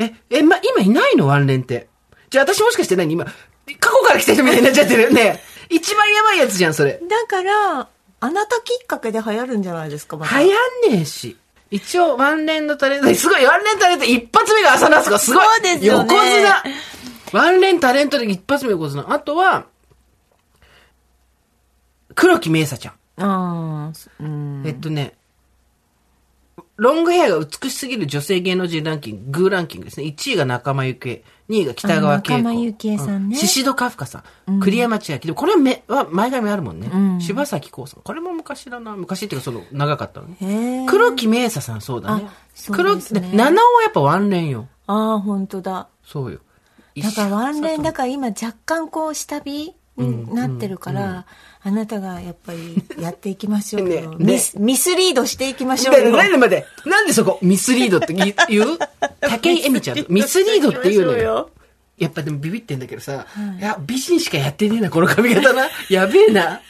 [0.00, 1.28] え、え、ま、今いないの？
[1.28, 1.88] ワンレンって。
[2.30, 3.12] じゃあ私もしかして何？
[3.12, 3.32] 今、過
[3.66, 5.12] 去から来た人みたいになっちゃってる？
[5.12, 5.40] ね。
[5.68, 7.00] 一番やばいやつじゃん、それ。
[7.08, 7.88] だから、
[8.20, 10.52] あなたきっかけで流行るんじゃないですか、また流行
[10.90, 11.36] んねえし。
[11.70, 16.86] 一応、ワンレンのタレント、すごい、ワンレンタレント一発目が浅野敦子、すごいそうですよね横綱
[17.32, 19.12] ワンレンタレントで一発目横綱。
[19.12, 19.66] あとは、
[22.14, 22.94] 黒木メイサちゃん。
[23.22, 24.62] ああ、うん。
[24.64, 25.14] えっとね、
[26.76, 30.06] ロングヘアが美しすぎる女性芸能人ランキング、グーランキングですね。
[30.06, 32.34] 1位が仲間由紀恵、2位が北川景子。
[32.34, 34.60] あ仲間由紀恵さんねうシシドカフカさん。
[34.60, 35.18] 栗山千明。
[35.20, 36.90] でもこれはめは前髪あるもんね。
[37.20, 38.02] 柴咲コウさん。
[38.02, 38.94] これも昔だな。
[38.94, 40.86] 昔っていうかその、長かったのね。
[40.86, 42.34] 黒木メイサさんそうだねあ。
[42.54, 44.68] そう黒ですねで七尾はやっぱワンレンよ。
[44.86, 45.88] ああ、本当だ。
[46.04, 46.40] そうよ。
[47.02, 51.26] だからワンレンだかから今若干こう下火になってるから、
[51.66, 54.10] あなたがやっぱりやっていきましょうよ。
[54.14, 56.12] ねねミスミスリードしていきましょうよ。
[56.12, 56.88] 待って待って。
[56.88, 58.78] なんでそこ、ミスリードって言う
[59.20, 60.04] 竹 井絵美ちゃんと。
[60.08, 61.50] ミスリードって言うのよ。
[61.98, 63.26] やっぱでもビビってんだけどさ、
[63.58, 65.68] い、や、美人しかやってねえな、この髪型な。
[65.90, 66.60] やべえな。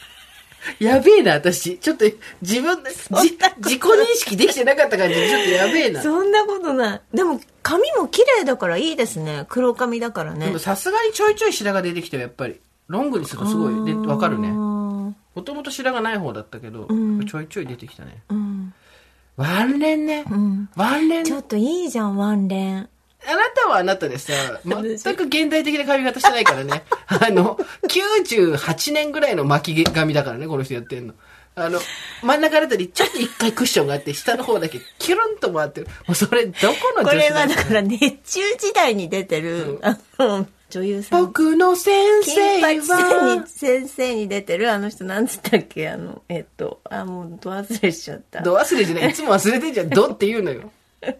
[0.79, 1.77] やべえな、私。
[1.77, 2.05] ちょっと、
[2.41, 6.01] 自分 で、じ自己認識できてなかった感じで、ちょっとやべえな。
[6.01, 7.01] そんなことない。
[7.13, 9.45] でも髪も綺麗だからいいですね。
[9.47, 10.57] 黒髪だからねでも。
[10.57, 12.59] さすがにちょいちょい白が出てきたよ、やっぱり。
[12.87, 14.76] ロングにするとすごい、で、わかるね。
[15.37, 18.23] あもともと白がない方だったけど、ちょいちょい出てきたね。
[18.29, 18.73] ーうん。
[19.35, 20.21] ワンレンね。
[20.23, 21.23] んワンレン？
[21.25, 22.89] ちょっといいじゃん、ワンレン。
[23.25, 24.33] あなたはあなたでさ、
[24.65, 26.83] 全く現代的な髪型してないからね。
[27.07, 31.13] あの、98年ぐらいの巻き髪だからね、この人やってんの。
[31.55, 31.79] あの、
[32.21, 35.87] 真ん中あたりちょっと一回クッションがあって、下の方だけキュルンと回ってる。
[36.07, 41.25] もうそれ、どこのこ女子だれはだから熱中時代に出てる、あの、女優さん。
[41.25, 45.89] 僕の先生はに、先生に出てるあの人なんつったっけ？
[45.89, 48.41] あの、えっと、あ、もう、ど忘れしちゃった。
[48.41, 49.09] ど忘れじゃない。
[49.09, 49.89] いつも忘れてんじゃん。
[49.89, 50.71] どって言うのよ。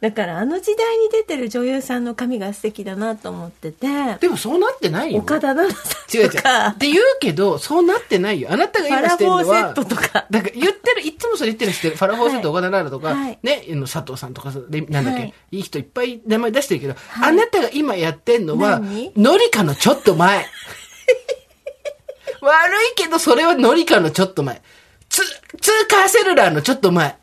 [0.00, 3.88] だからあの時代に出てる女優さんの髪が素敵だなと思ってて
[4.20, 5.18] でもそうなってないよ。
[5.18, 6.28] 岡田奈々さ違う違う。
[6.28, 8.48] んとかって言うけど、そうなってないよ。
[8.52, 9.44] あなたがファラ今してるのは。
[9.44, 11.96] フォーセットとかだから言ってる、いつもそれ言ってるの知ってる。
[11.96, 20.46] ファラフォーセット、岡田奈々とか、はいね、佐藤さんとか、でなんだっけ、はいい、い人いっぱい名前出してるけど、あなたが今やってんのは何、ノリカのちょっと前。
[22.40, 24.62] 悪いけど、それはノリカのちょっと前。
[25.08, 25.24] つ、
[25.60, 27.16] ツーカーセルラーのちょっと前。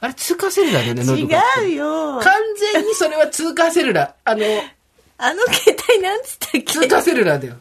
[0.00, 1.60] あれ、ツーカーセルラーだよね、ノリカって。
[1.66, 2.32] 違うよ完
[2.72, 4.12] 全にそれはツーカーセルラー。
[4.24, 4.44] あの、
[5.18, 6.62] あの携帯なんつったっけ？
[6.62, 7.56] ツーカーセルラーだよ。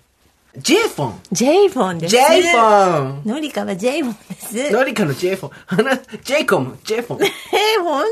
[0.57, 1.19] J フォン。
[1.31, 3.21] J フォンです J フォン。
[3.25, 4.35] のりかは J フォンで
[4.69, 5.51] すノリカの J フォン。
[5.67, 7.25] あな、J コム、J フォン。
[7.25, 8.03] えー、本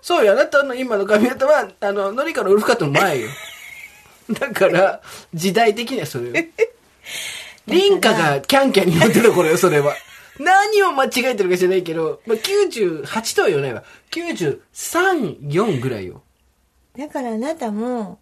[0.00, 3.28] そうよ、あなたの今の髪型は、あの、ノリカのウルフカットの前よ。
[4.30, 5.00] だから、
[5.34, 6.46] 時代的にはそれよ。
[7.66, 9.94] リンカがキャンキャンに乗ってる頃よ、それは。
[10.38, 13.84] 何を間違えてるか知らないけど、まあ、98とは言わないわ。
[14.10, 16.22] 93、4ぐらいよ。
[16.94, 18.18] 当だからあなたも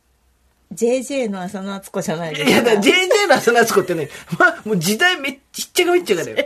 [0.73, 4.09] JJ の浅野敦子じゃないですいや、かだから JJ の浅野敦子ってね、
[4.39, 6.37] まあ、もう時代めっちゃかめっちゃかだよ。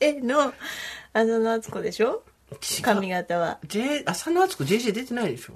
[0.00, 0.54] JJ の
[1.12, 2.22] 浅野敦子でしょ？
[2.82, 5.54] 髪型は J、浅野敦子 JJ 出てないでしょ？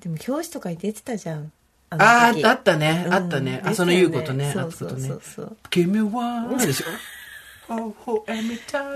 [0.00, 1.50] でも表紙とかに出てたじゃん
[1.90, 3.60] あああ、ったね、あったね。
[3.62, 5.56] うん浅野ゆう子とね、そうそうそうそう。
[5.70, 6.86] 君は、でしょ？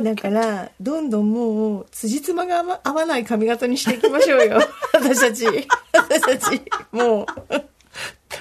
[0.03, 4.61] だからどんどんもう辻褄が合わ合わない髪型にしていきましょうよ。
[4.93, 5.47] 私たち。
[5.93, 6.62] 私たち。
[6.93, 7.27] もう。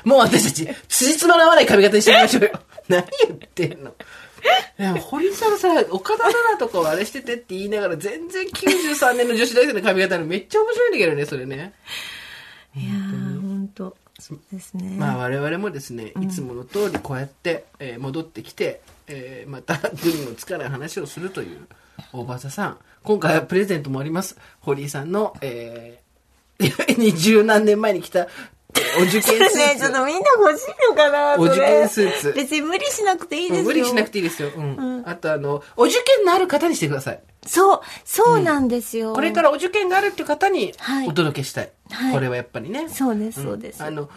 [0.04, 2.52] もう私たち、辻褄の合わない髪型にしてみましょうよ。
[2.88, 3.94] 何言ってんの？
[5.02, 11.74] 堀さんさ、岡田奈々とかはあれしててって言いながら、全然93年の女子大生の髪型のめっちゃ面白いんだけどね、それね。
[12.76, 13.96] いやー本当。
[14.20, 21.68] そうですね、まあ我々もですね、いつもの通りこうやって、えー戻ってきて、えーまたグリのつかない話をするという
[22.14, 22.78] 大場さん。
[23.04, 24.38] 今回はプレゼントもあります。
[24.60, 28.28] 堀井さんの、えー、 二十何年前に来た、えー
[29.00, 29.58] お受験スーツ。
[29.58, 34.50] ねちょっとみんな欲しいのかなお受験スーツ別に無理しなくていいですよ無理しなくていいですよ。
[34.56, 35.04] うん。
[35.06, 37.20] あとあの、お受験のある方にしてください。
[37.46, 41.72] そうそうなんですよ、これからお受験があるっていう方にはいお届けしたい。
[41.90, 42.90] はいこれはやっぱりね。
[42.90, 44.10] そうですそうです、あの、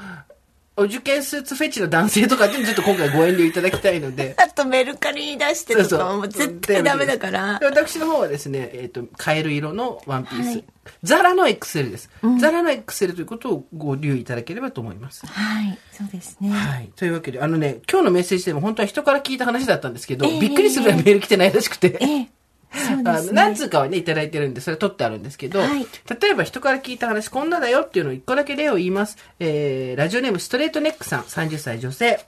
[0.80, 4.34] お受験スーツフェチの男性とかでもちょっと今回ご遠慮いただきたいので。
[4.42, 10.46] あとメルカリに出してとかはもう絶対ダメだからで私の方はですね、えっ、と、カエル色のワンピース。
[10.46, 10.64] はい
[11.04, 12.10] ザラの XL です、
[12.40, 15.24] ザラの XL ということをご留意いただければと思います。
[15.24, 16.90] はいそうですね、はい。
[16.96, 21.96] というわけで、あのね、今日のメッセージでも本当は人から聞いた話だったんですけど、ええびっくりするぐらいメール来てないらしくて。
[22.00, 22.39] ええそう
[22.72, 25.86] あの何通かはね、いただいてるんで、それ取ってあるんですけど、はい
[26.20, 29.16] 例えば人から聞いた話、こんなだよっていうのを一個だけ例を言います。
[29.38, 32.24] えー、ラジオネームストレートネックさん、30歳女性。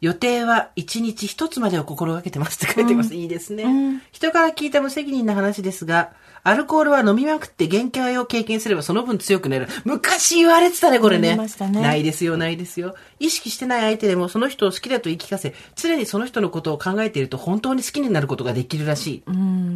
[0.00, 3.14] 予定は一日一つまでを心がけてますって書いてます。
[3.14, 6.12] いいですね、人から聞いた無責任な話ですが、
[6.42, 9.68] アルコールは飲みまくって限界を経験すればその分強くなる。
[9.84, 11.36] 昔言われてたね、これね。
[11.36, 12.94] ねないですよ、ないですよ。
[13.18, 19.22] 意識してない相手でもその人を好きだと言い聞かせ、常にその人のことを考えていると本当に好きになることができるらしい。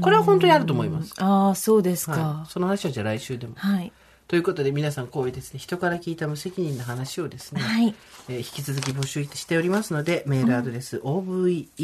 [0.01, 1.15] これは本当にあると思います。
[1.19, 2.51] ああそうですかはい。
[2.51, 3.55] その話はじゃあ来週でも。
[3.57, 3.93] はい
[4.27, 7.95] ということで皆さんこういうですね、人から聞いた無責任な話をですね、はい
[8.29, 11.75] えー引き続き募集しておりますので、メールアドレス、over.tbs.co.jp、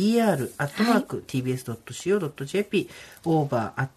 [3.24, 3.92] over.tbs.co.jp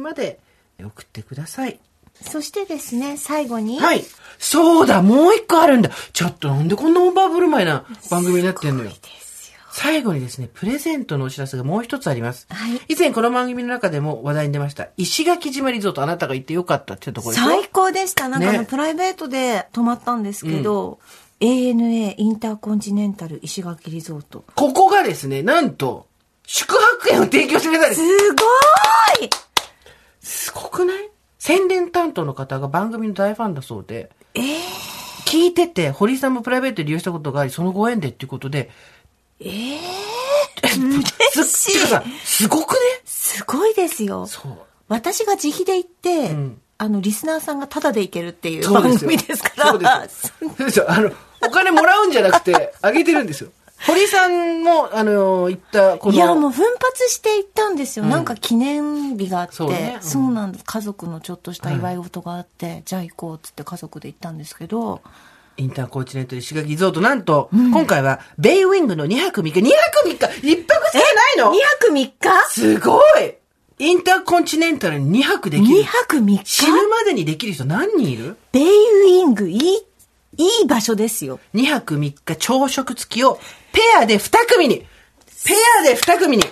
[0.00, 0.40] まで
[0.80, 1.80] 送ってください。
[2.20, 4.04] そしてですね最後に、はい。
[4.38, 5.90] そうだ、もう一個あるんだ。
[6.12, 8.90] ちょっとなんでこんなオーバーブルマイな番組になってんのよ。
[8.90, 9.27] ですよ
[9.70, 12.46] 最後にですね、プレゼントのお知らせがもう一つあります。
[12.50, 12.80] はい。
[12.88, 17.46] 以前この番組の中でも話題に出ました、石垣島リゾートあなたが行ってよかったっていうところでしょ？
[17.46, 18.28] 最高でした。
[18.28, 18.66] なんかあの、ね。
[18.66, 20.98] プライベートで泊まったんですけど、
[21.40, 24.44] ANA インターコンチネンタル石垣リゾート。
[24.54, 26.06] ここがですね、なんと、
[26.46, 28.00] 宿泊券を提供してくれたんです。
[28.00, 28.30] す。
[28.30, 29.30] ごーい！
[30.20, 31.10] すごくない？
[31.38, 34.44] 宣伝担当の方が番組の大ファンだそうで、えー、
[35.26, 38.70] 聞いてて、堀井さんもプライベートで利用したことがあり、そのご縁でっていうことで、
[39.40, 39.82] えー、
[41.32, 42.26] す嬉しい。
[42.26, 42.78] すごくね？
[43.04, 44.26] すごいですよ。
[44.26, 44.58] そう。
[44.88, 46.60] 私が自費で行って、ん。
[46.80, 49.70] あのリスナーさんがタダで行けるっていう番組ですから。
[49.70, 50.32] そうですよ。
[50.56, 50.86] そ うですよ。
[50.88, 51.10] あの、
[51.44, 53.50] お金もらうんじゃなくて、あげてるんですよ。
[53.86, 59.54] 堀井さんも、あの、言った、この、いやもう奮発して行ったんですよ、なんか記念日があって。
[59.54, 59.98] そうね。
[60.02, 60.08] うん。
[60.08, 60.64] そうなんです。
[60.64, 65.00] 家族のちょっとした祝い事があって、じゃあ行こうっつって家族で行ったんですけど
[65.58, 70.52] インターコンチネンタル石垣リゾート、なんと、今回は、ベイウィングの2泊3日、2泊3日。
[70.52, 71.52] 一泊しかないの。
[71.52, 72.12] 2泊3日？
[72.48, 73.34] すごい。
[73.80, 75.80] インターコンチネンタルに2泊できる。
[75.80, 76.44] 2泊3日？
[76.44, 78.36] 死ぬまでにできる人何人いる？
[78.52, 79.58] ベイウィングいい
[80.36, 83.40] いい場所ですよ ?2 泊3日朝食付きを
[83.72, 84.86] ペアで2組に。
[85.44, 86.44] ペアで2組に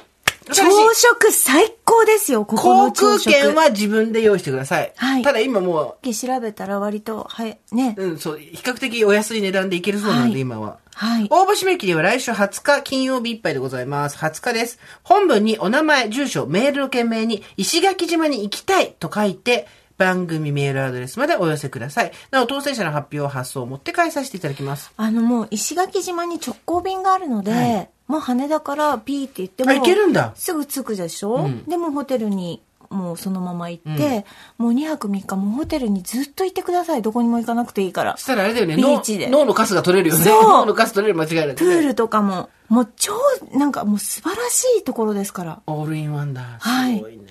[0.53, 0.63] 朝
[0.95, 2.93] 食最高ですよ、ここ航。
[2.93, 4.93] 空券は自分で用意してください。
[4.97, 7.95] はいただ今も調べたら割と、はい、ね。
[7.99, 10.79] う、うん、そう、比較的お安い値段でいけるそうなんで、はい今は。
[10.95, 11.27] はい。
[11.31, 14.17] 応募締め切りは来週20日金曜日いっぱいでございます。
[14.17, 14.79] 20日です。
[15.03, 19.67] 本文にお名前、住所、メールの件名に石垣島に行きたいと書いて、
[19.99, 22.13] 番組メールアドレスまでお寄せください。
[22.31, 24.93] なお、当選者の発表発送を持って返させていただきます。
[24.97, 30.33] あのもう石垣島に直行便があるので、はいもう羽田からピーって言ってもあ行けるんだ。
[30.37, 31.65] すぐ着くでしょ、うん。
[31.65, 34.25] でもホテルにもうそのまま行って、
[34.59, 37.03] もう2泊3日もうホテルにずっといてください。
[37.03, 38.17] どこにも行かなくていいから。
[38.17, 39.29] そしたらあれだよね、ビーチで。
[39.29, 40.25] 脳脳のカスが取れるよね。
[40.25, 41.55] 脳のカス取れる間違いない、ね。
[41.55, 43.13] プールとかももう超
[43.53, 45.61] なんかもう素晴らしいところですから。
[45.67, 46.59] オールインワンだ。
[46.61, 46.97] はい。
[46.97, 47.25] すごいね。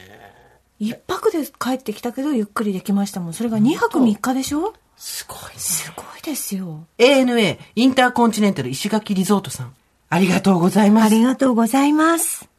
[0.79, 3.33] 一泊で帰ってきたけどゆっくりできましたもん。
[3.33, 4.73] それが2泊3日でしょ？
[4.97, 5.59] すごいね。
[5.59, 6.85] すごいですよ。
[6.97, 9.73] ANA インターコンチネンタル石垣リゾートさん。
[10.15, 11.05] ありがとうございます。
[11.05, 12.49] ありがとうございます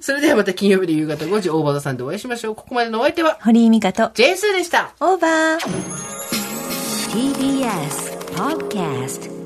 [0.00, 2.54] それではまた金曜日の夕方5時、大場田さんでお会いしましょう。
[2.54, 4.94] ここまでのお相手は、堀井美香とジェイスーでした。
[5.00, 6.08] オーバー
[7.10, 9.37] TBS Podcast